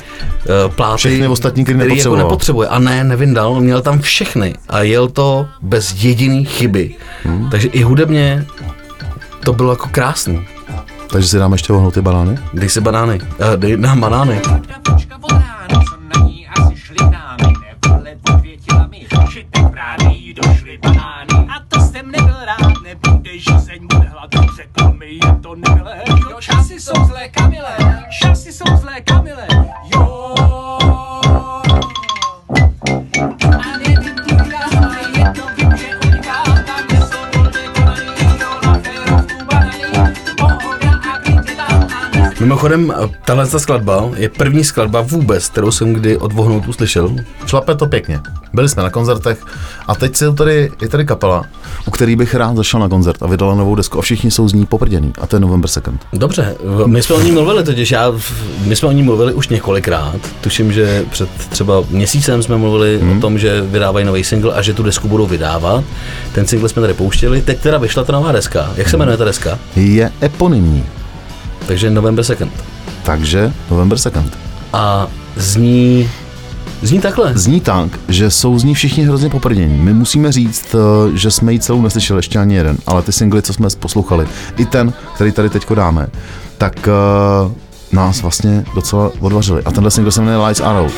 uh, 0.67 0.73
pláty, 0.75 0.97
Všechny 0.97 1.27
ostatní, 1.27 1.63
který 1.63 1.79
jako 1.79 1.89
nepotřeboval. 1.89 2.23
nepotřebuje. 2.25 2.67
A 2.67 2.79
ne, 2.79 3.03
nevyndal, 3.03 3.51
on 3.53 3.63
měl 3.63 3.81
tam 3.81 3.99
všechny 3.99 4.55
a 4.69 4.81
jel 4.81 5.07
to 5.07 5.47
bez 5.61 6.03
jediný 6.03 6.45
chyby. 6.45 6.95
Hmm. 7.23 7.49
Takže 7.49 7.67
i 7.67 7.81
hudebně 7.83 8.45
to 9.43 9.53
bylo 9.53 9.71
jako 9.71 9.89
krásný. 9.91 10.47
takže 11.11 11.27
si 11.27 11.37
dáme 11.37 11.55
ještě 11.55 11.73
ohnout 11.73 11.93
ty 11.93 12.01
banány? 12.01 12.37
Dej 12.53 12.69
si 12.69 12.81
banány, 12.81 13.19
uh, 13.21 13.55
dej 13.55 13.77
nám 13.77 13.99
banány. 14.01 14.41
Od 15.21 15.33
časy 26.39 26.79
jsou 26.79 27.05
zlé, 27.05 27.29
Kamile, 27.29 27.77
časy 28.21 28.53
jsou 28.53 28.77
zlé, 28.77 29.01
Kamile, 29.01 29.47
Mimochodem, 42.39 42.93
tahle 43.25 43.47
ta 43.47 43.59
skladba 43.59 44.09
je 44.15 44.29
první 44.29 44.63
skladba 44.63 45.01
vůbec, 45.01 45.49
kterou 45.49 45.71
jsem 45.71 45.93
kdy 45.93 46.17
od 46.17 46.33
Vohnout 46.33 46.67
uslyšel. 46.67 47.15
Šlape 47.45 47.75
to 47.75 47.85
pěkně. 47.85 48.19
Byli 48.53 48.69
jsme 48.69 48.83
na 48.83 48.89
koncertech 48.89 49.45
a 49.87 49.95
teď 49.95 50.15
jsou 50.15 50.33
tady, 50.33 50.71
je 50.81 50.87
tady 50.87 51.05
kapela, 51.05 51.45
u 51.87 51.91
který 51.91 52.15
bych 52.15 52.35
rád 52.35 52.55
zašel 52.55 52.79
na 52.79 52.89
koncert 52.89 53.23
a 53.23 53.27
vydala 53.27 53.55
novou 53.55 53.75
desku 53.75 53.99
a 53.99 54.01
všichni 54.01 54.31
jsou 54.31 54.47
z 54.47 54.53
ní 54.53 54.65
poprděný 54.65 55.13
a 55.21 55.27
to 55.27 55.35
je 55.35 55.39
November 55.39 55.69
Second. 55.69 56.01
Dobře, 56.13 56.55
my 56.85 57.03
jsme 57.03 57.15
o 57.15 57.21
ní 57.21 57.31
mluvili 57.31 57.63
totiž, 57.63 57.91
já, 57.91 58.13
my 58.65 58.75
jsme 58.75 58.87
o 58.87 58.91
ní 58.91 59.03
mluvili 59.03 59.33
už 59.33 59.47
několikrát. 59.47 60.19
Tuším, 60.41 60.71
že 60.71 61.05
před 61.09 61.29
třeba 61.49 61.83
měsícem 61.89 62.43
jsme 62.43 62.57
mluvili 62.57 62.99
hmm. 63.01 63.17
o 63.17 63.21
tom, 63.21 63.39
že 63.39 63.61
vydávají 63.61 64.05
nový 64.05 64.23
single 64.23 64.53
a 64.53 64.61
že 64.61 64.73
tu 64.73 64.83
desku 64.83 65.07
budou 65.07 65.27
vydávat. 65.27 65.83
Ten 66.33 66.47
single 66.47 66.69
jsme 66.69 66.81
tady 66.81 66.93
pouštěli, 66.93 67.41
teď 67.41 67.59
teda 67.59 67.77
vyšla 67.77 68.03
ta 68.03 68.13
nová 68.13 68.31
deska. 68.31 68.71
Jak 68.75 68.89
se 68.89 68.97
jmenuje 68.97 69.17
ta 69.17 69.25
deska? 69.25 69.59
Je 69.75 70.11
eponymní, 70.21 70.83
Takže 71.67 71.89
November 71.89 72.25
Second. 72.25 72.51
takže 73.03 73.53
November 73.71 73.97
Second. 73.97 74.37
A 74.73 75.07
zní, 75.35 76.09
zní 76.81 76.99
takhle. 76.99 77.31
Zní 77.37 77.61
tak, 77.61 77.89
že 78.07 78.31
jsou 78.31 78.59
z 78.59 78.63
ní 78.63 78.73
všichni 78.73 79.03
hrozně 79.03 79.29
poprdění. 79.29 79.77
My 79.77 79.93
musíme 79.93 80.31
říct, 80.31 80.75
eh, 80.75 81.17
že 81.17 81.31
jsme 81.31 81.53
ji 81.53 81.59
celou 81.59 81.81
neslyšeli, 81.81 82.19
ještě 82.19 82.39
ani 82.39 82.55
jeden, 82.55 82.77
ale 82.87 83.01
ty 83.01 83.11
singly, 83.11 83.41
co 83.41 83.53
jsme 83.53 83.67
poslouchali, 83.79 84.27
i 84.57 84.65
ten, 84.65 84.93
který 85.15 85.31
tady 85.31 85.49
teďko 85.49 85.75
dáme, 85.75 86.07
tak 86.57 86.87
uh, 87.45 87.51
nás 87.91 88.21
vlastně 88.21 88.63
docela 88.75 89.11
odvařili. 89.19 89.63
A 89.63 89.71
tenhle 89.71 89.91
single 89.91 90.11
se 90.11 90.21
jmenuje 90.21 90.37
Lights 90.47 90.61
Are 90.61 90.79
Out. 90.79 90.93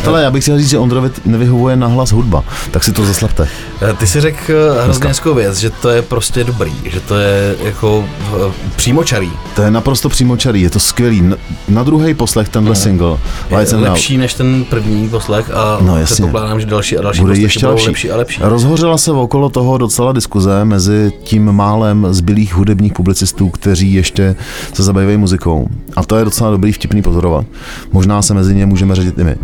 Přátelé, 0.00 0.22
já 0.22 0.30
bych 0.30 0.42
chtěl 0.44 0.58
říct, 0.58 0.68
že 0.68 0.78
Ondrovi 0.78 1.10
nevyhovuje 1.24 1.76
na 1.76 1.86
hlas 1.86 2.12
hudba, 2.12 2.44
tak 2.70 2.84
si 2.84 2.92
to 2.92 3.04
zaslabte. 3.04 3.48
Eh, 3.82 3.92
Ty 3.94 4.06
si 4.06 4.20
řekl 4.20 4.52
eh, 4.78 4.84
hrozně 4.84 5.08
hezkou 5.08 5.34
věc, 5.34 5.58
že 5.58 5.70
to 5.70 5.88
je 5.88 6.02
prostě 6.02 6.44
dobrý, 6.44 6.72
že 6.84 7.00
to 7.00 7.14
je 7.16 7.56
jako 7.64 8.04
eh, 8.48 8.52
přímočarý. 8.76 9.30
To 9.56 9.62
je 9.62 9.70
naprosto 9.70 10.08
přímočarý, 10.08 10.62
je 10.62 10.70
to 10.70 10.80
skvělý. 10.80 11.20
Na, 11.22 11.36
na 11.68 11.82
druhý 11.82 12.14
poslech 12.14 12.48
tenhle 12.48 12.74
single, 12.74 13.16
Lights 13.50 13.72
Je 13.72 13.78
and 13.78 13.84
Out, 13.84 13.88
lepší 13.92 14.18
než 14.18 14.34
ten 14.34 14.64
první 14.64 15.08
poslech 15.08 15.50
a 15.54 15.78
No, 15.80 15.98
předpokládám, 16.04 16.60
že 16.60 16.66
další 16.66 16.98
a 16.98 17.02
další 17.02 17.20
bude 17.20 17.38
ještě 17.38 17.66
lepší. 17.66 17.86
lepší 17.86 18.10
a 18.10 18.16
lepší. 18.16 18.40
Rozhořela 18.44 18.98
se 18.98 19.12
okolo 19.12 19.48
toho 19.48 19.78
docela 19.78 20.12
diskuze 20.12 20.64
mezi 20.64 21.12
tím 21.22 21.52
málem 21.52 22.06
zbylých 22.10 22.54
hudebních 22.54 22.92
publicistů, 22.92 23.48
kteří 23.48 23.94
ještě 23.94 24.36
se 24.72 24.82
zabývají 24.82 25.16
muzikou. 25.16 25.68
A 25.96 26.02
to 26.04 26.16
je 26.16 26.24
docela 26.24 26.50
dobrý 26.50 26.72
vtipný 26.72 27.02
pozorovat. 27.02 27.44
Možná 27.92 28.22
se 28.22 28.34
mezi 28.34 28.54
ně 28.54 28.66
můžeme 28.66 28.94
řadit 28.94 29.18
i 29.18 29.24
my. 29.24 29.36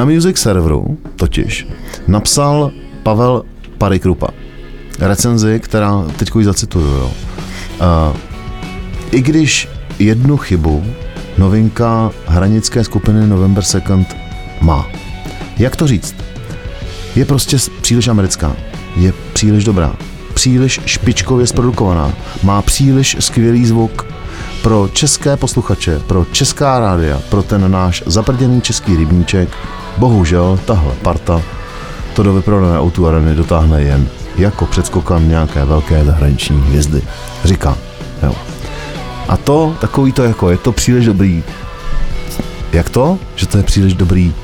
Na 0.00 0.06
Music 0.06 0.38
serveru 0.38 0.98
totiž 1.16 1.66
napsal 2.06 2.70
Pavel 3.02 3.42
Parikrupa 3.78 4.28
recenzi, 4.98 5.60
která 5.60 6.04
teď 6.16 6.30
ji 6.38 6.44
zacituju. 6.44 6.86
Jo. 6.86 7.10
Uh, 7.80 8.16
I 9.10 9.22
když 9.22 9.68
jednu 9.98 10.36
chybu 10.36 10.84
novinka 11.38 12.10
hranické 12.26 12.84
skupiny 12.84 13.26
November 13.26 13.64
Second 13.64 14.16
má. 14.60 14.86
Jak 15.58 15.76
to 15.76 15.86
říct? 15.86 16.14
je 17.16 17.24
prostě 17.24 17.56
příliš 17.80 18.08
americká, 18.08 18.56
je 18.96 19.12
příliš 19.32 19.64
dobrá, 19.64 19.96
příliš 20.34 20.80
špičkově 20.84 21.46
zprodukovaná, 21.46 22.12
má 22.42 22.62
příliš 22.62 23.16
skvělý 23.20 23.66
zvuk 23.66 24.06
pro 24.62 24.88
české 24.92 25.36
posluchače, 25.36 25.98
pro 25.98 26.24
česká 26.24 26.78
rádia, 26.78 27.20
pro 27.28 27.42
ten 27.42 27.70
náš 27.70 28.02
zaprděný 28.06 28.60
český 28.60 28.96
rybníček. 28.96 29.48
Bohužel 30.00 30.58
tahle 30.64 30.92
parta 31.02 31.42
to 32.14 32.22
do 32.22 32.32
vyprodané 32.32 32.78
autu 32.78 33.06
areny 33.06 33.34
dotáhne 33.34 33.82
jen 33.82 34.08
jako 34.36 34.66
předskokan 34.66 35.28
nějaké 35.28 35.64
velké 35.64 36.04
zahraniční 36.04 36.60
hvězdy. 36.60 37.02
Říká, 37.44 37.78
jo. 38.22 38.34
A 39.28 39.36
to, 39.36 39.76
takový 39.80 40.12
to 40.12 40.24
jako, 40.24 40.50
je 40.50 40.56
to 40.56 40.72
příliš 40.72 41.06
dobrý. 41.06 41.44
Jak 42.72 42.90
to? 42.90 43.18
Že 43.36 43.46
to 43.46 43.56
je 43.58 43.62
příliš 43.62 43.94
dobrý? 43.94 44.34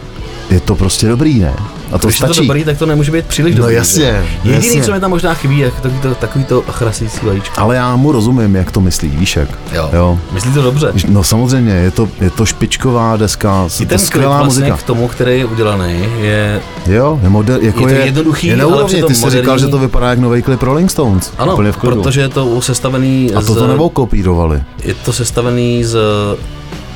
Je 0.51 0.61
to 0.61 0.77
prostě 0.77 1.09
dobrý, 1.09 1.39
ne? 1.41 1.55
A 1.93 1.99
to 1.99 2.07
Když 2.07 2.21
je 2.21 2.27
to 2.27 2.35
stačí. 2.35 2.47
dobrý, 2.49 2.65
tak 2.65 2.79
to 2.79 2.87
nemůže 2.87 3.13
být 3.13 3.27
příliš 3.27 3.55
No 3.55 3.61
dobrý. 3.61 3.75
jasně, 3.75 4.05
že? 4.05 4.27
Jediný, 4.51 4.67
jasně. 4.67 4.83
co 4.83 4.93
mi 4.93 5.01
tam 5.01 5.11
možná 5.11 5.35
chybí, 5.35 5.59
je 5.59 5.71
takový 5.71 5.95
to, 6.03 6.15
takový 6.15 6.45
to 6.45 6.63
chrasící 6.71 7.27
vajíčko. 7.27 7.61
Ale 7.61 7.77
já 7.77 7.97
mu 7.97 8.13
rozumím, 8.13 8.57
jak 8.57 8.71
to 8.71 8.81
myslí, 8.81 9.09
víš 9.09 9.37
jak? 9.37 9.49
Jo. 9.73 9.91
jo. 9.93 10.19
Myslí 10.33 10.53
to 10.53 10.63
dobře. 10.63 10.93
No 11.09 11.25
samozřejmě, 11.25 11.73
je 11.73 11.91
to, 11.91 12.09
je 12.21 12.31
to 12.31 12.47
špičková 12.47 13.17
deska, 13.17 13.63
I 13.63 13.83
je 13.83 13.87
to 13.87 13.89
ten 13.91 13.99
klip 13.99 14.01
skvělá 14.01 14.43
vlastně 14.43 14.61
muzika. 14.65 14.77
k 14.77 14.83
tomu, 14.83 15.09
který 15.09 15.39
je 15.39 15.45
udělaný, 15.45 16.05
je 16.21 16.61
Jo, 16.87 17.21
je, 17.23 17.29
moder, 17.29 17.59
jako 17.63 17.89
Je 17.89 17.95
je, 17.95 18.01
to 18.01 18.07
jednoduchý, 18.07 18.47
je 18.47 18.57
na 18.57 18.65
ale 18.65 18.73
úrovni. 18.77 18.89
přitom 18.95 19.09
Ty 19.09 19.15
jsi 19.15 19.21
říkal, 19.31 19.37
moderní. 19.43 19.59
že 19.61 19.67
to 19.69 19.79
vypadá 19.79 20.11
jak 20.11 20.19
nový 20.19 20.43
klip 20.43 20.63
Rolling 20.63 20.91
Stones. 20.91 21.33
ano, 21.39 21.53
Úplně 21.53 21.73
v 21.73 21.77
klidu. 21.77 22.03
protože 22.03 22.21
je 22.21 22.29
to 22.29 22.61
sestavený 22.61 23.35
A 23.35 23.41
to 23.41 23.55
to 23.55 23.67
nebo 23.67 23.89
kopírovali. 23.91 24.63
je 24.85 24.95
to 24.95 25.13
sestavený 25.13 25.85
z 25.85 25.99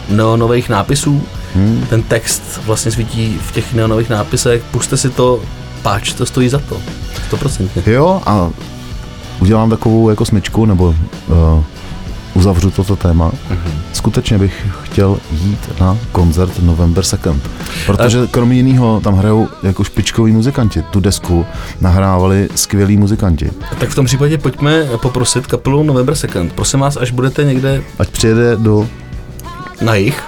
neonových 0.09 0.69
nápisů. 0.69 1.23
Hmm. 1.55 1.87
Ten 1.91 2.03
text 2.03 2.61
vlastně 2.65 2.93
svítí 2.93 3.39
v 3.43 3.53
těch 3.53 3.75
neonových 3.75 4.11
nápisech. 4.11 4.63
Puste 4.71 4.97
si 4.97 5.11
to, 5.11 5.41
páč, 5.83 6.13
to 6.13 6.27
stojí 6.27 6.49
za 6.49 6.59
to. 6.59 6.81
100%. 7.31 7.69
Jo, 7.87 8.23
a 8.27 8.51
udělám 9.41 9.71
takovou 9.71 10.11
jako 10.11 10.25
smyčku, 10.25 10.67
nebo 10.67 10.95
uh, 11.29 11.65
uzavřu 12.35 12.71
toto 12.71 12.97
téma. 12.97 13.33
Mhm. 13.51 13.59
Mm-hmm. 13.59 13.73
Skutečně 13.93 14.39
bych 14.39 14.67
chtěl 14.83 15.19
jít 15.31 15.81
na 15.81 15.99
koncert 16.13 16.63
November 16.63 17.05
Second. 17.05 17.51
Protože 17.87 18.27
kromě 18.31 18.57
jiného 18.57 19.01
tam 19.05 19.15
hrajou 19.15 19.49
jako 19.63 19.85
špičkoví 19.85 20.33
muzikanti. 20.33 20.83
Tu 20.83 21.01
desku 21.01 21.47
nahrávali 21.81 22.49
skvělí 22.55 22.97
muzikanti. 22.97 23.51
Tak 23.79 23.89
v 23.89 23.95
tom 23.95 24.07
případě 24.07 24.39
pojďme 24.39 24.85
poprosit 24.97 25.47
kapelu 25.47 25.83
November 25.83 26.15
Second. 26.15 26.53
Prosím 26.53 26.81
vás, 26.81 26.97
až 26.97 27.11
budete 27.11 27.45
někde 27.45 27.83
Ať 27.99 28.09
přijede 28.09 28.57
do, 28.57 28.89
na 29.81 29.95
jich, 29.95 30.23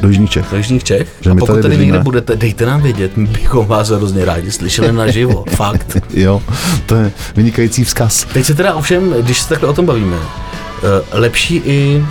do 0.00 0.08
Jižních 0.08 0.30
Čech. 0.30 0.44
do 0.50 0.56
Jižních 0.56 0.84
Čech, 0.84 1.08
Že 1.20 1.30
a 1.30 1.34
pokud 1.34 1.46
tady 1.52 1.62
tady 1.62 1.76
někde 1.78 1.98
budete, 1.98 2.36
dejte 2.36 2.66
nám 2.66 2.82
vědět, 2.82 3.16
my 3.16 3.26
bychom 3.26 3.66
vás 3.66 3.88
hrozně 3.88 4.24
rádi 4.24 4.50
slyšeli 4.52 4.92
naživo. 4.92 5.44
Fakt. 5.50 5.96
Jo, 6.14 6.42
to 6.86 6.94
je 6.94 7.12
vynikající 7.36 7.84
vzkaz. 7.84 8.26
Teď 8.32 8.44
se 8.44 8.54
teda 8.54 8.74
ovšem, 8.74 9.14
když 9.20 9.40
se 9.40 9.48
takhle 9.48 9.68
o 9.68 9.72
tom 9.72 9.86
bavíme, 9.86 10.16
eh, 10.16 11.18
lepší 11.18 11.56
i 11.64 12.04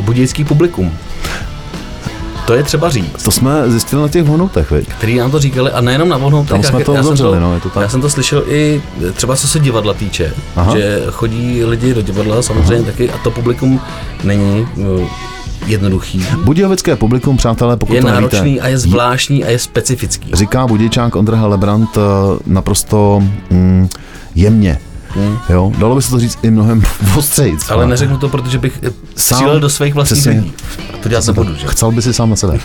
budějický 0.00 0.44
publikum. 0.44 0.92
To 2.46 2.54
je 2.54 2.62
třeba 2.62 2.90
říct, 2.90 3.22
To 3.22 3.30
jsme 3.30 3.70
zjistili 3.70 4.02
na 4.02 4.08
těch 4.08 4.24
honutech, 4.24 4.70
viď? 4.70 4.88
který 4.88 5.16
nám 5.18 5.30
to 5.30 5.38
říkali 5.38 5.70
a 5.70 5.80
nejenom 5.80 6.08
na 6.08 6.16
vohnout. 6.16 6.48
Tam 6.48 6.62
jsme 6.62 6.84
to 6.84 6.92
uzavřeli, 6.94 7.40
no, 7.40 7.54
je 7.54 7.60
to 7.60 7.70
tak. 7.70 7.82
Já 7.82 7.88
jsem 7.88 8.00
to 8.00 8.10
slyšel 8.10 8.42
i 8.48 8.82
eh, 9.08 9.12
třeba 9.12 9.36
co 9.36 9.48
se 9.48 9.58
divadla 9.58 9.94
týče, 9.94 10.32
Aha. 10.56 10.76
že 10.76 11.02
chodí 11.10 11.64
lidi 11.64 11.94
do 11.94 12.02
divadla 12.02 12.42
samozřejmě 12.42 12.84
taky 12.86 13.10
a 13.10 13.18
to 13.18 13.30
publikum 13.30 13.80
není 14.24 14.66
eh, 14.78 15.06
jednoduchý. 15.66 16.26
Budějovické 16.44 16.96
publikum, 16.96 17.36
přátelé, 17.36 17.76
pokud 17.76 17.94
Je 17.94 18.00
to 18.00 18.06
náročný 18.08 18.40
nevíte, 18.40 18.60
a 18.60 18.68
je 18.68 18.78
zvláštní 18.78 19.44
a 19.44 19.50
je 19.50 19.58
specifický. 19.58 20.30
říká 20.34 20.66
budějčák 20.66 21.16
Ondra 21.16 21.36
Helebrant 21.36 21.88
eh, 21.96 22.00
naprosto 22.46 23.22
mm, 23.50 23.88
jemně. 24.34 24.78
Hmm. 25.14 25.38
Jo, 25.48 25.72
dalo 25.78 25.94
by 25.96 26.02
se 26.02 26.10
to 26.10 26.18
říct 26.20 26.38
i 26.42 26.50
mnohem 26.50 26.82
ostřejc. 27.16 27.70
Ale 27.70 27.86
neřeknu 27.86 28.18
to, 28.18 28.28
protože 28.28 28.58
bych 28.58 28.78
eh, 28.82 28.90
Sám- 29.16 29.60
do 29.60 29.68
svých 29.68 29.94
vlastních 29.94 30.22
přesně. 30.22 30.40
lidí. 30.40 30.52
A 30.94 30.96
to 31.02 31.08
dělat 31.08 31.26
nebudu, 31.26 31.54
že? 31.54 31.66
Chcel 31.66 31.92
by 31.92 32.02
si 32.02 32.14
sám 32.14 32.30
na 32.30 32.36
sebe. 32.36 32.58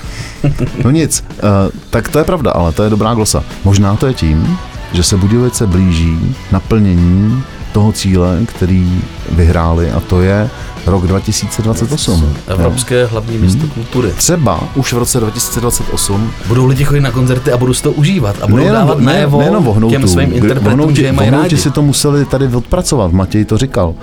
No 0.83 0.91
nic, 0.91 1.23
uh, 1.43 1.49
tak 1.89 2.09
to 2.09 2.17
je 2.17 2.23
pravda, 2.23 2.51
ale 2.51 2.71
to 2.71 2.83
je 2.83 2.89
dobrá 2.89 3.13
glosa. 3.13 3.43
Možná 3.63 3.95
to 3.95 4.07
je 4.07 4.13
tím, 4.13 4.57
že 4.93 5.03
se 5.03 5.17
Budějovice 5.17 5.67
blíží 5.67 6.35
naplnění 6.51 7.43
toho 7.75 7.91
cíle, 7.91 8.39
který 8.45 9.01
vyhráli 9.31 9.91
a 9.91 9.99
to 9.99 10.21
je 10.21 10.49
rok 10.85 11.07
2028. 11.07 12.33
Evropské 12.47 13.05
hlavní 13.05 13.37
město 13.37 13.67
kultury. 13.67 14.09
Třeba 14.17 14.59
už 14.75 14.93
v 14.93 14.97
roce 14.97 15.19
2028 15.19 16.31
Budou 16.47 16.65
lidi 16.65 16.83
chodit 16.83 17.01
na 17.01 17.11
koncerty 17.11 17.51
a 17.51 17.57
budou 17.57 17.73
si 17.73 17.83
to 17.83 17.91
užívat 17.91 18.35
a 18.41 18.47
budou 18.47 18.57
nejenom, 18.57 18.79
dávat 18.79 18.99
ne, 18.99 19.05
najevo 19.05 19.39
nejenom 19.39 19.63
vohnoutu, 19.63 19.91
těm 19.91 20.07
svým 20.07 20.33
interpretům, 20.33 20.79
vohnouti- 20.79 20.95
že 20.95 21.05
je 21.05 21.11
mají 21.11 21.29
rádi. 21.29 21.57
si 21.57 21.71
to 21.71 21.81
museli 21.81 22.25
tady 22.25 22.47
odpracovat, 22.47 23.11
Matěj 23.11 23.45
to 23.45 23.57
říkal. 23.57 23.93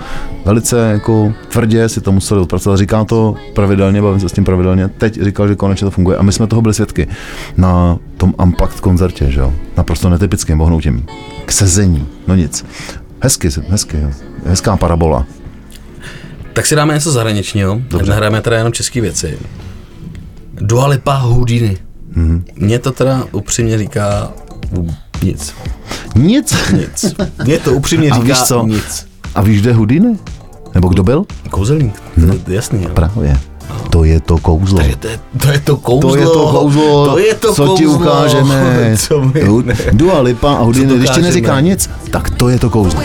Velice 0.45 0.77
jako 0.91 1.33
tvrdě 1.49 1.89
si 1.89 2.01
to 2.01 2.11
museli 2.11 2.41
odpracovat, 2.41 2.77
říká 2.77 3.05
to 3.05 3.35
pravidelně, 3.53 4.01
bavím 4.01 4.19
se 4.19 4.29
s 4.29 4.33
tím 4.33 4.43
pravidelně, 4.43 4.87
teď 4.87 5.21
říkal, 5.21 5.47
že 5.47 5.55
konečně 5.55 5.85
to 5.85 5.91
funguje. 5.91 6.17
A 6.17 6.21
my 6.23 6.31
jsme 6.31 6.47
toho 6.47 6.61
byli 6.61 6.73
svědky. 6.73 7.07
Na 7.57 7.97
tom 8.17 8.33
Unplugged 8.43 8.79
koncertě, 8.79 9.31
že 9.31 9.39
jo, 9.39 9.53
naprosto 9.77 10.09
netypickým 10.09 10.57
vohnoutím, 10.57 11.05
k 11.45 11.51
sezení, 11.51 12.05
no 12.27 12.35
nic. 12.35 12.65
Hezky, 13.23 13.49
hezky, 13.69 13.97
jo. 14.01 14.11
hezká 14.45 14.77
parabola. 14.77 15.25
Tak 16.53 16.65
si 16.65 16.75
dáme 16.75 16.93
něco 16.93 17.11
zahraničního, 17.11 17.81
Dobře. 17.89 18.09
nehráme 18.11 18.41
teda 18.41 18.57
jenom 18.57 18.73
české 18.73 19.01
věci. 19.01 19.39
Dua 20.53 20.87
Lipa 20.87 21.13
Houdini. 21.15 21.77
Mhm. 22.15 22.39
Mm-hmm. 22.39 22.43
Mně 22.65 22.79
to 22.79 22.91
teda 22.91 23.23
upřímně 23.31 23.77
říká 23.77 24.31
nic. 25.23 25.53
Nic. 26.15 26.55
Nic. 26.73 27.15
Mně 27.45 27.59
to 27.59 27.73
upřímně 27.73 28.09
A 28.11 28.15
říká 28.15 28.25
víš 28.27 28.41
co? 28.41 28.65
nic. 28.67 29.07
A 29.35 29.41
víš, 29.41 29.61
kde 29.61 29.73
Houdini? 29.73 30.17
Nebo 30.75 30.87
kdo 30.87 31.03
byl? 31.03 31.25
Kouzelník, 31.49 32.01
je 32.47 32.55
jasný. 32.55 32.83
Jo. 32.83 32.89
Právě. 32.89 33.39
To 33.93 34.03
je 34.03 34.19
to 34.19 34.37
kouzlo. 34.37 34.77
Takže 34.81 34.95
to 34.97 35.07
je, 35.07 35.19
to 35.37 35.47
je 35.51 35.59
to 35.59 35.77
kouzlo. 35.77 36.09
To 36.09 36.15
je 36.17 36.25
to 36.25 36.47
kouzlo, 36.51 37.05
to 37.07 37.17
je 37.17 37.33
to 37.33 37.53
co 37.53 37.61
kouzlo. 37.65 37.77
ti 37.77 37.85
ukážeme. 37.87 38.57
Co 38.97 39.21
my, 39.21 39.41
Hu- 39.45 39.63
Dua 39.93 40.19
Lipa 40.21 40.53
a 40.53 40.63
Houdini, 40.65 40.97
když 40.97 41.09
ti 41.09 41.21
neříká 41.21 41.59
nic, 41.59 41.89
tak 42.11 42.29
to 42.29 42.49
je 42.49 42.59
to 42.59 42.69
kouzlo. 42.69 43.01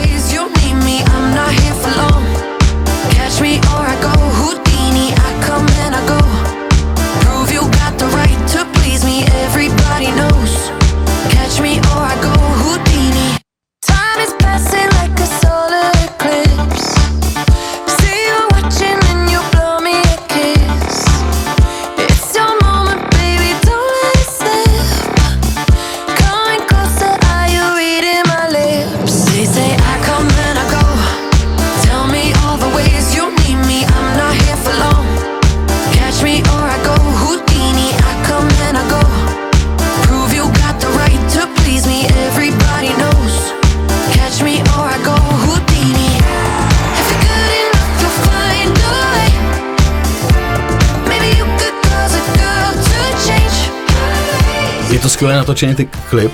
Skvěle 55.19 55.37
natočený 55.37 55.75
ty 55.75 55.89
klip, 56.11 56.33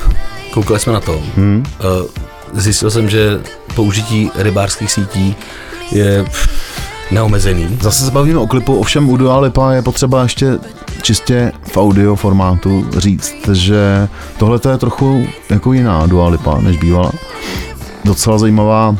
koukali 0.50 0.80
jsme 0.80 0.92
na 0.92 1.00
to. 1.00 1.20
Hmm. 1.36 1.64
Uh, 1.84 2.06
zjistil 2.60 2.90
jsem, 2.90 3.10
že 3.10 3.40
použití 3.74 4.30
rybářských 4.34 4.92
sítí 4.92 5.36
je 5.92 6.24
neomezený. 7.10 7.78
Zase 7.80 8.04
se 8.04 8.10
bavíme 8.10 8.38
o 8.38 8.46
klipu, 8.46 8.76
ovšem 8.76 9.08
u 9.08 9.16
Dua 9.16 9.40
Lipa 9.40 9.72
je 9.72 9.82
potřeba 9.82 10.22
ještě 10.22 10.58
čistě 11.02 11.52
v 11.72 11.76
audio 11.76 12.14
formátu 12.16 12.90
říct, 12.96 13.48
že 13.52 14.08
tohle 14.38 14.60
je 14.70 14.78
trochu 14.78 15.26
jako 15.50 15.72
jiná 15.72 16.06
Dua 16.06 16.28
Lipa, 16.28 16.60
než 16.60 16.76
bývala. 16.76 17.12
Docela 18.04 18.38
zajímavá 18.38 18.96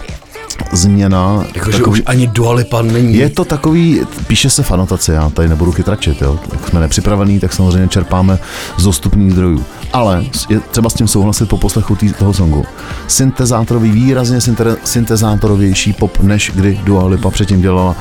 změna. 0.76 1.44
Jakože 1.54 1.84
už 1.84 2.02
ani 2.06 2.26
Dua 2.26 2.52
Lipa 2.52 2.82
není. 2.82 3.14
Je 3.16 3.30
to 3.30 3.44
takový, 3.44 4.00
píše 4.26 4.50
se 4.50 4.62
v 4.62 4.72
anotaci, 4.72 5.12
já 5.12 5.30
tady 5.30 5.48
nebudu 5.48 5.72
chytračit, 5.72 6.22
jo. 6.22 6.38
Jak 6.52 6.68
jsme 6.68 6.80
nepřipravení, 6.80 7.40
tak 7.40 7.52
samozřejmě 7.52 7.88
čerpáme 7.88 8.38
z 8.78 8.84
dostupných 8.84 9.32
zdrojů. 9.32 9.64
Ale 9.92 10.24
je 10.48 10.60
třeba 10.60 10.90
s 10.90 10.94
tím 10.94 11.08
souhlasit 11.08 11.48
po 11.48 11.58
poslechu 11.58 11.96
tý, 11.96 12.12
toho 12.12 12.32
songu. 12.32 12.64
Syntezátorový, 13.08 13.90
výrazně 13.90 14.40
synte, 14.40 14.76
syntezátorovější 14.84 15.92
pop, 15.92 16.20
než 16.20 16.52
kdy 16.54 16.80
Dua 16.84 17.06
Lipa 17.06 17.30
předtím 17.30 17.60
dělala. 17.60 17.96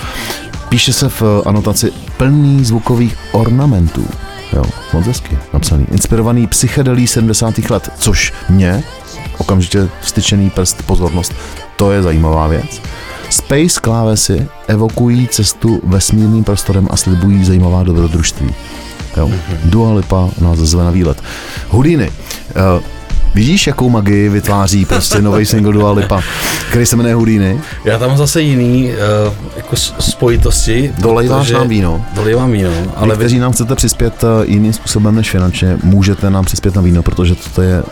Píše 0.69 0.93
se 0.93 1.09
v 1.09 1.23
anotaci 1.45 1.91
plný 2.17 2.65
zvukových 2.65 3.17
ornamentů. 3.31 4.07
Jo, 4.53 4.63
moc 4.93 5.05
hezky 5.05 5.37
napsaný. 5.53 5.85
Inspirovaný 5.91 6.47
psychedelí 6.47 7.07
70. 7.07 7.69
let, 7.69 7.89
což 7.97 8.33
mě 8.49 8.83
okamžitě 9.37 9.89
vstyčený 10.01 10.49
prst, 10.49 10.83
pozornost, 10.85 11.33
to 11.75 11.91
je 11.91 12.01
zajímavá 12.01 12.47
věc. 12.47 12.81
Space 13.29 13.79
klávesy 13.81 14.47
evokují 14.67 15.27
cestu 15.27 15.81
vesmírným 15.83 16.43
prostorem 16.43 16.87
a 16.91 16.97
slibují 16.97 17.45
zajímavá 17.45 17.83
dobrodružství. 17.83 18.55
Jo. 19.17 19.31
Dua 19.65 19.93
Lipa 19.93 20.29
nás 20.41 20.59
zve 20.59 20.83
na 20.83 20.91
výlet. 20.91 21.23
Houdini. 21.69 22.09
Uh, 22.09 22.83
vidíš, 23.35 23.67
jakou 23.67 23.89
magii 23.89 24.29
vytváří 24.29 24.85
prostě 24.85 25.21
nový 25.21 25.45
single 25.45 25.73
Dua 25.73 25.91
Lipa, 25.91 26.21
který 26.69 26.85
se 26.85 26.95
jmenuje 26.95 27.15
Houdini? 27.15 27.61
Já 27.85 27.99
tam 27.99 28.17
zase 28.17 28.41
jiný 28.41 28.91
uh, 29.27 29.33
jako 29.57 29.75
spojitosti. 29.99 30.93
Dolejváš 30.97 31.51
nám 31.51 31.67
víno. 31.67 32.05
Dolejvám 32.13 32.51
víno, 32.51 32.69
Ale 32.69 32.87
ale 32.95 33.15
vy, 33.15 33.19
kteří 33.19 33.39
nám 33.39 33.51
chcete 33.51 33.75
přispět 33.75 34.23
eh, 34.23 34.45
jiným 34.45 34.73
způsobem 34.73 35.15
než 35.15 35.29
finančně, 35.29 35.77
můžete 35.83 36.29
nám 36.29 36.45
přispět 36.45 36.75
na 36.75 36.81
víno, 36.81 37.03
protože 37.03 37.35
toto 37.35 37.61
je 37.61 37.83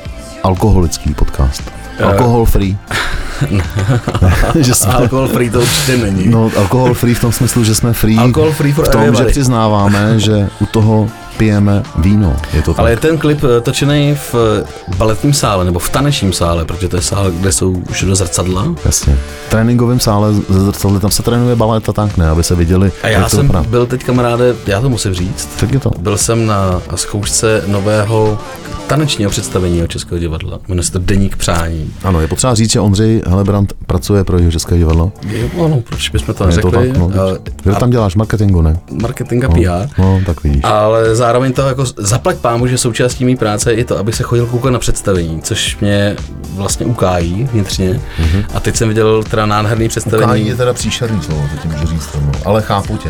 alkoholický 0.44 1.14
podcast. 1.14 1.64
Alkohol 2.04 2.46
free. 2.46 2.78
že 4.60 4.74
jsme, 4.76 4.94
alkohol 4.94 5.28
free 5.28 5.50
to 5.50 5.60
určitě 5.62 5.98
není. 5.98 6.28
no, 6.28 6.52
alkohol 6.58 6.94
free 6.94 7.14
v 7.14 7.22
tom 7.22 7.32
smyslu, 7.32 7.64
že 7.64 7.76
jsme 7.76 7.94
free 7.94 8.18
Alkohol 8.18 8.52
free 8.52 8.74
for 8.74 8.86
v 8.86 8.90
tom, 8.90 9.02
že 9.02 9.08
everybody. 9.08 9.32
přiznáváme, 9.32 10.20
že 10.20 10.50
u 10.60 10.66
toho 10.66 11.10
pijeme 11.38 11.84
víno. 11.98 12.36
Je 12.54 12.62
to 12.62 12.72
tak. 12.74 12.80
Ale 12.80 12.90
je 12.92 12.98
ten 12.98 13.18
klip 13.18 13.44
eh, 13.44 13.62
točený 13.62 14.16
v 14.16 14.36
eh, 14.62 14.96
baletním 14.98 15.34
sále, 15.34 15.66
nebo 15.66 15.80
v 15.80 15.90
tanečním 15.90 16.34
sále, 16.34 16.66
protože 16.66 16.88
to 16.88 16.96
je 16.96 17.02
sál, 17.02 17.32
kde 17.32 17.52
jsou 17.52 17.84
všude 17.92 18.16
zrcadla. 18.16 18.68
Jasně. 18.86 19.18
V 19.48 19.50
tréninkovém 19.50 20.00
sále 20.00 20.34
ze 20.34 20.60
zrcadly, 20.66 21.00
tam 21.00 21.12
se 21.12 21.24
trénuje 21.24 21.56
balet 21.56 21.90
a 21.90 21.94
tak 21.94 22.18
ne, 22.18 22.30
aby 22.30 22.44
se 22.44 22.56
viděli, 22.56 22.92
A 23.04 23.08
já 23.08 23.24
to 23.24 23.30
jsem 23.30 23.42
vypadá. 23.42 23.64
byl 23.70 23.86
teď 23.86 24.04
kamaráde, 24.04 24.56
já 24.68 24.82
to 24.82 24.90
musím 24.90 25.14
říct, 25.14 25.50
Tak 25.60 25.72
je 25.72 25.80
to. 25.80 25.92
byl 26.00 26.18
jsem 26.18 26.46
na 26.48 26.82
zkoušce 26.96 27.64
nového 27.68 28.38
tanečního 28.88 29.32
představení 29.32 29.82
Českého 29.88 30.20
divadla. 30.20 30.60
Jmenuje 30.68 30.84
se 30.84 30.92
to 30.92 31.00
Deník 31.00 31.38
přání. 31.38 31.94
Ano, 32.04 32.22
je 32.22 32.28
potřeba 32.28 32.56
říct, 32.56 32.72
že 32.72 32.80
Ondřej 32.80 33.22
Helebrant 33.28 33.74
pracuje 33.88 34.24
pro 34.24 34.38
Jihočeské 34.38 34.78
divadlo. 34.78 35.12
Jo, 35.30 35.48
ano, 35.66 35.82
proč 35.90 36.10
bychom 36.10 36.34
to 36.36 36.44
Je 36.44 36.48
neřekli? 36.48 36.72
to 36.72 36.78
tak, 36.78 36.98
no. 36.98 37.12
Eh, 37.36 37.52
Kdo 37.64 37.76
tam 37.76 37.90
děláš 37.90 38.16
marketingu, 38.16 38.62
ne? 38.62 38.78
marketing 39.02 39.44
a 39.46 39.48
No, 39.48 39.54
PR. 39.54 39.90
no, 40.02 40.22
tak 40.26 40.44
vidíš. 40.44 40.62
Ale 40.64 41.16
zároveň 41.16 41.31
to 41.54 41.62
jako 41.68 41.86
zaplať 41.98 42.38
pámu, 42.38 42.68
že 42.68 42.78
součástí 42.78 43.26
mé 43.26 43.36
práce 43.36 43.74
je 43.74 43.86
to, 43.86 43.98
abych 43.98 44.16
se 44.16 44.24
chodil 44.24 44.46
koukat 44.46 44.74
na 44.74 44.80
představení, 44.80 45.42
což 45.42 45.78
mě 45.82 46.16
vlastně 46.56 46.86
ukájí 46.86 47.50
vnitřně. 47.52 47.94
Mm-hmm. 47.94 48.46
A 48.54 48.60
teď 48.60 48.76
jsem 48.76 48.88
viděl 48.88 49.24
teda 49.24 49.46
nádherný 49.46 49.90
představení. 49.90 50.54
teda 50.54 50.74
příšerný 50.74 51.22
slovo, 51.22 51.50
to 51.56 51.62
ti 51.62 51.68
můžu 51.68 51.88
říct, 51.88 52.10
no. 52.16 52.32
ale 52.46 52.62
chápu 52.62 52.98
tě. 52.98 53.10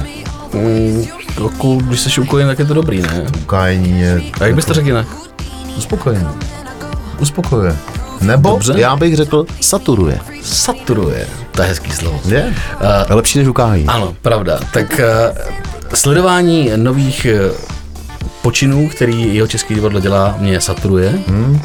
Mm, 0.53 1.05
jako, 1.43 1.75
když 1.75 1.99
jsi 1.99 2.21
ukojený, 2.21 2.49
tak 2.49 2.59
je 2.59 2.65
to 2.65 2.73
dobrý, 2.73 3.01
ne? 3.01 3.25
Ukájení 3.41 4.01
je... 4.01 4.21
A 4.41 4.45
jak 4.45 4.55
bys 4.55 4.65
to 4.65 4.73
řekl 4.73 4.87
jinak? 4.87 5.07
Uspokojení. 5.77 6.27
Uspokojuje. 7.19 7.75
Nebo 8.21 8.49
Dobře. 8.49 8.73
já 8.77 8.95
bych 8.95 9.15
řekl 9.15 9.45
saturuje. 9.61 10.19
Saturuje. 10.43 11.27
To 11.51 11.61
je 11.61 11.67
hezký 11.67 11.91
slovo. 11.91 12.21
Je? 12.25 12.43
Uh, 12.45 13.15
lepší 13.15 13.39
než 13.39 13.47
ukájí. 13.47 13.85
Ano, 13.85 14.15
pravda. 14.21 14.59
Tak 14.73 14.99
uh, 14.99 15.37
sledování 15.93 16.71
nových 16.75 17.27
uh, 17.49 17.55
počinů, 18.41 18.89
který 18.89 19.35
jeho 19.35 19.47
český 19.47 19.75
divadlo 19.75 19.99
dělá, 19.99 20.35
mě 20.39 20.61
saturuje. 20.61 21.19
Hmm. 21.27 21.61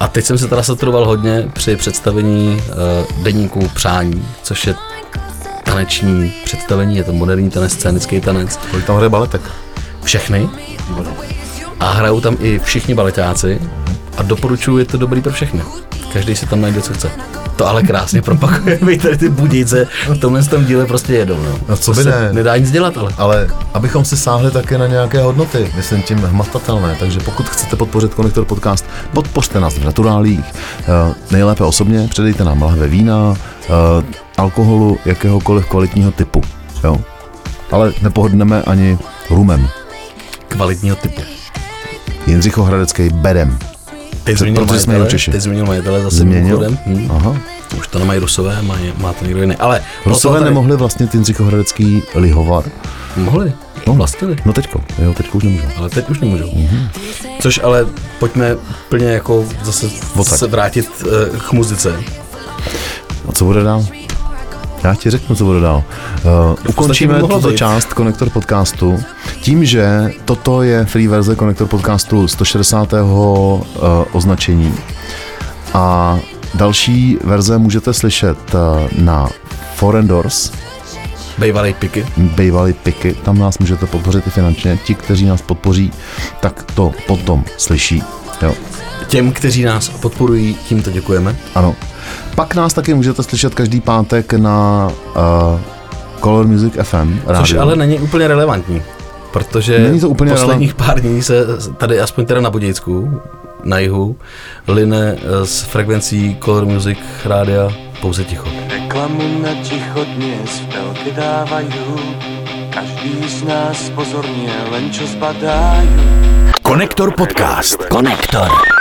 A 0.00 0.08
teď 0.08 0.24
jsem 0.24 0.38
se 0.38 0.48
teda 0.48 0.62
saturoval 0.62 1.06
hodně 1.06 1.48
při 1.52 1.76
představení 1.76 2.62
uh, 2.68 3.22
deníku 3.24 3.68
Přání, 3.74 4.26
což 4.42 4.66
je 4.66 4.74
taneční 5.64 6.32
představení, 6.44 6.96
je 6.96 7.04
to 7.04 7.12
moderní 7.12 7.50
tanec, 7.50 7.72
scénický 7.72 8.20
tanec. 8.20 8.56
Kolik 8.70 8.86
tam 8.86 8.96
hraje 8.96 9.08
baletek? 9.08 9.42
Všechny. 10.04 10.48
A 11.80 11.90
hrajou 11.90 12.20
tam 12.20 12.36
i 12.40 12.58
všichni 12.58 12.94
baletáci 12.94 13.60
a 14.16 14.22
doporučuji, 14.22 14.78
je 14.78 14.84
to 14.84 14.98
dobrý 14.98 15.22
pro 15.22 15.32
všechny. 15.32 15.62
Každý 16.12 16.36
si 16.36 16.46
tam 16.46 16.60
najde, 16.60 16.82
co 16.82 16.94
chce. 16.94 17.10
To 17.62 17.68
ale 17.68 17.82
krásně 17.82 18.22
propakuje, 18.22 18.78
vy 18.82 18.98
tady 18.98 19.16
ty 19.16 19.28
budice 19.28 19.88
v 20.08 20.18
tomhle 20.18 20.42
tom 20.42 20.64
díle 20.64 20.86
prostě 20.86 21.12
jedou. 21.12 21.36
No. 21.42 21.58
No, 21.68 21.76
co 21.76 21.94
To 21.94 22.00
by 22.00 22.10
ne? 22.10 22.32
Nedá 22.32 22.56
nic 22.56 22.70
dělat, 22.70 22.96
ale. 22.96 23.12
Ale 23.18 23.48
abychom 23.74 24.04
si 24.04 24.16
sáhli 24.16 24.50
také 24.50 24.78
na 24.78 24.86
nějaké 24.86 25.20
hodnoty, 25.20 25.72
myslím 25.76 26.02
tím 26.02 26.18
hmatatelné, 26.18 26.96
takže 27.00 27.20
pokud 27.20 27.48
chcete 27.48 27.76
podpořit 27.76 28.14
Konektor 28.14 28.44
Podcast, 28.44 28.84
podpořte 29.12 29.60
nás 29.60 29.74
v 29.74 29.84
naturálích, 29.84 30.44
Eh, 30.80 31.14
nejlépe 31.30 31.64
osobně, 31.64 32.08
předejte 32.08 32.44
nám 32.44 32.62
lahve 32.62 32.88
vína, 32.88 33.28
uh, 33.28 33.36
alkoholu 34.36 34.98
jakéhokoliv 35.04 35.66
kvalitního 35.66 36.10
typu. 36.10 36.42
Jo. 36.84 36.96
Ale 37.70 37.92
nepohodneme 38.02 38.62
ani 38.62 38.98
rumem. 39.30 39.68
Kvalitního 40.48 40.96
typu. 40.96 41.22
Jindřicho 42.26 42.62
Hradecký 42.62 43.08
bedem. 43.08 43.58
Teď 44.24 44.38
protože 44.54 44.80
jsme 44.80 44.92
majitele, 44.92 45.10
Češi. 45.10 45.30
teď 45.30 45.40
změnil 45.40 45.66
majitele 45.66 46.02
zase 46.02 46.16
Změnil? 46.16 46.42
mimochodem. 46.58 46.78
Hm. 46.86 47.08
Aha. 47.10 47.36
Už 47.78 47.86
to 47.88 47.98
nemají 47.98 48.20
Rusové, 48.20 48.62
má, 48.62 48.76
má 48.98 49.12
to 49.12 49.24
někdo 49.24 49.40
jiný. 49.40 49.56
Ale 49.56 49.82
Rusové 50.06 50.38
tady- 50.38 50.50
nemohli 50.50 50.76
vlastně 50.76 51.08
Jindřicho 51.12 51.44
Hradecký 51.44 52.02
lihovar. 52.14 52.64
Mohli, 53.16 53.52
no, 53.86 53.94
vlastnili. 53.94 54.36
No 54.44 54.52
teďko, 54.52 54.80
jo, 55.02 55.14
teďko 55.14 55.38
už 55.38 55.44
nemůžu. 55.44 55.64
Ale 55.76 55.90
teď 55.90 56.10
už 56.10 56.20
nemůžou. 56.20 56.50
Mhm. 56.56 56.66
Mm-hmm. 56.66 56.88
Což 57.40 57.60
ale 57.62 57.86
pojďme 58.18 58.56
plně 58.88 59.06
jako 59.06 59.44
zase 59.62 59.86
Odsaď. 60.16 60.38
se 60.38 60.46
vrátit 60.46 60.90
uh, 61.32 61.38
k 61.38 61.52
muzice. 61.52 61.96
A 63.28 63.32
co 63.32 63.44
bude 63.44 63.62
dál? 63.62 63.86
Já 64.84 64.94
ti 64.94 65.10
řeknu, 65.10 65.36
co 65.36 65.44
bude 65.44 65.60
dál. 65.60 65.84
Uh, 66.24 66.56
ukončíme 66.68 67.20
tuto 67.20 67.50
být. 67.50 67.56
část 67.56 67.94
Konektor 67.94 68.30
podcastu 68.30 68.98
tím, 69.40 69.64
že 69.64 70.12
toto 70.24 70.62
je 70.62 70.84
free 70.84 71.08
verze 71.08 71.36
Konektor 71.36 71.68
podcastu 71.68 72.28
160. 72.28 72.92
Uh, 72.92 73.62
označení. 74.12 74.74
A 75.74 76.18
další 76.54 77.18
verze 77.24 77.58
můžete 77.58 77.92
slyšet 77.92 78.54
uh, 78.54 78.60
na 79.04 79.28
Foreign 79.74 80.08
Doors, 80.08 80.52
Bejvalej 81.38 81.74
piky. 81.74 82.06
bývalý 82.16 82.72
piky, 82.72 83.14
tam 83.14 83.38
nás 83.38 83.58
můžete 83.58 83.86
podpořit 83.86 84.26
i 84.26 84.30
finančně. 84.30 84.78
Ti, 84.84 84.94
kteří 84.94 85.26
nás 85.26 85.42
podpoří, 85.42 85.92
tak 86.40 86.62
to 86.62 86.92
potom 87.06 87.44
slyší. 87.58 88.02
Jo. 88.42 88.54
Těm, 89.08 89.32
kteří 89.32 89.64
nás 89.64 89.88
podporují, 89.88 90.54
tímto 90.54 90.90
děkujeme. 90.90 91.36
Ano. 91.54 91.76
Pak 92.34 92.54
nás 92.54 92.74
taky 92.74 92.94
můžete 92.94 93.22
slyšet 93.22 93.54
každý 93.54 93.80
pátek 93.80 94.32
na 94.32 94.88
uh, 95.16 95.60
Color 96.22 96.46
Music 96.46 96.74
FM. 96.82 97.20
Což 97.20 97.28
rádiu. 97.28 97.60
ale 97.60 97.76
není 97.76 97.98
úplně 97.98 98.28
relevantní. 98.28 98.82
Protože 99.32 99.78
Není 99.78 100.00
to 100.00 100.08
úplně 100.08 100.30
posledních 100.32 100.74
pár 100.74 101.00
dní 101.00 101.22
se 101.22 101.46
tady, 101.76 102.00
aspoň 102.00 102.26
teda 102.26 102.40
na 102.40 102.50
Budějsku, 102.50 103.20
na 103.64 103.78
jihu, 103.78 104.16
line 104.68 105.16
eh, 105.16 105.46
s 105.46 105.62
frekvencí 105.62 106.36
Color 106.44 106.66
Music 106.66 106.98
rádia 107.24 107.68
pouze 108.00 108.24
ticho. 108.24 108.48
Reklamu 108.70 109.42
na 109.42 109.54
ticho 109.62 110.04
dnes 110.16 110.50
v 110.60 110.66
telke 110.66 111.10
dávajú 111.16 111.98
Každý 112.74 113.28
z 113.28 113.42
nás 113.44 113.90
pozorně 113.94 114.52
len 114.70 114.90
čo 114.92 115.06
zbadajú 115.06 116.00
Konektor 116.62 117.12
podcast. 117.12 117.76
Konektor. 117.92 118.71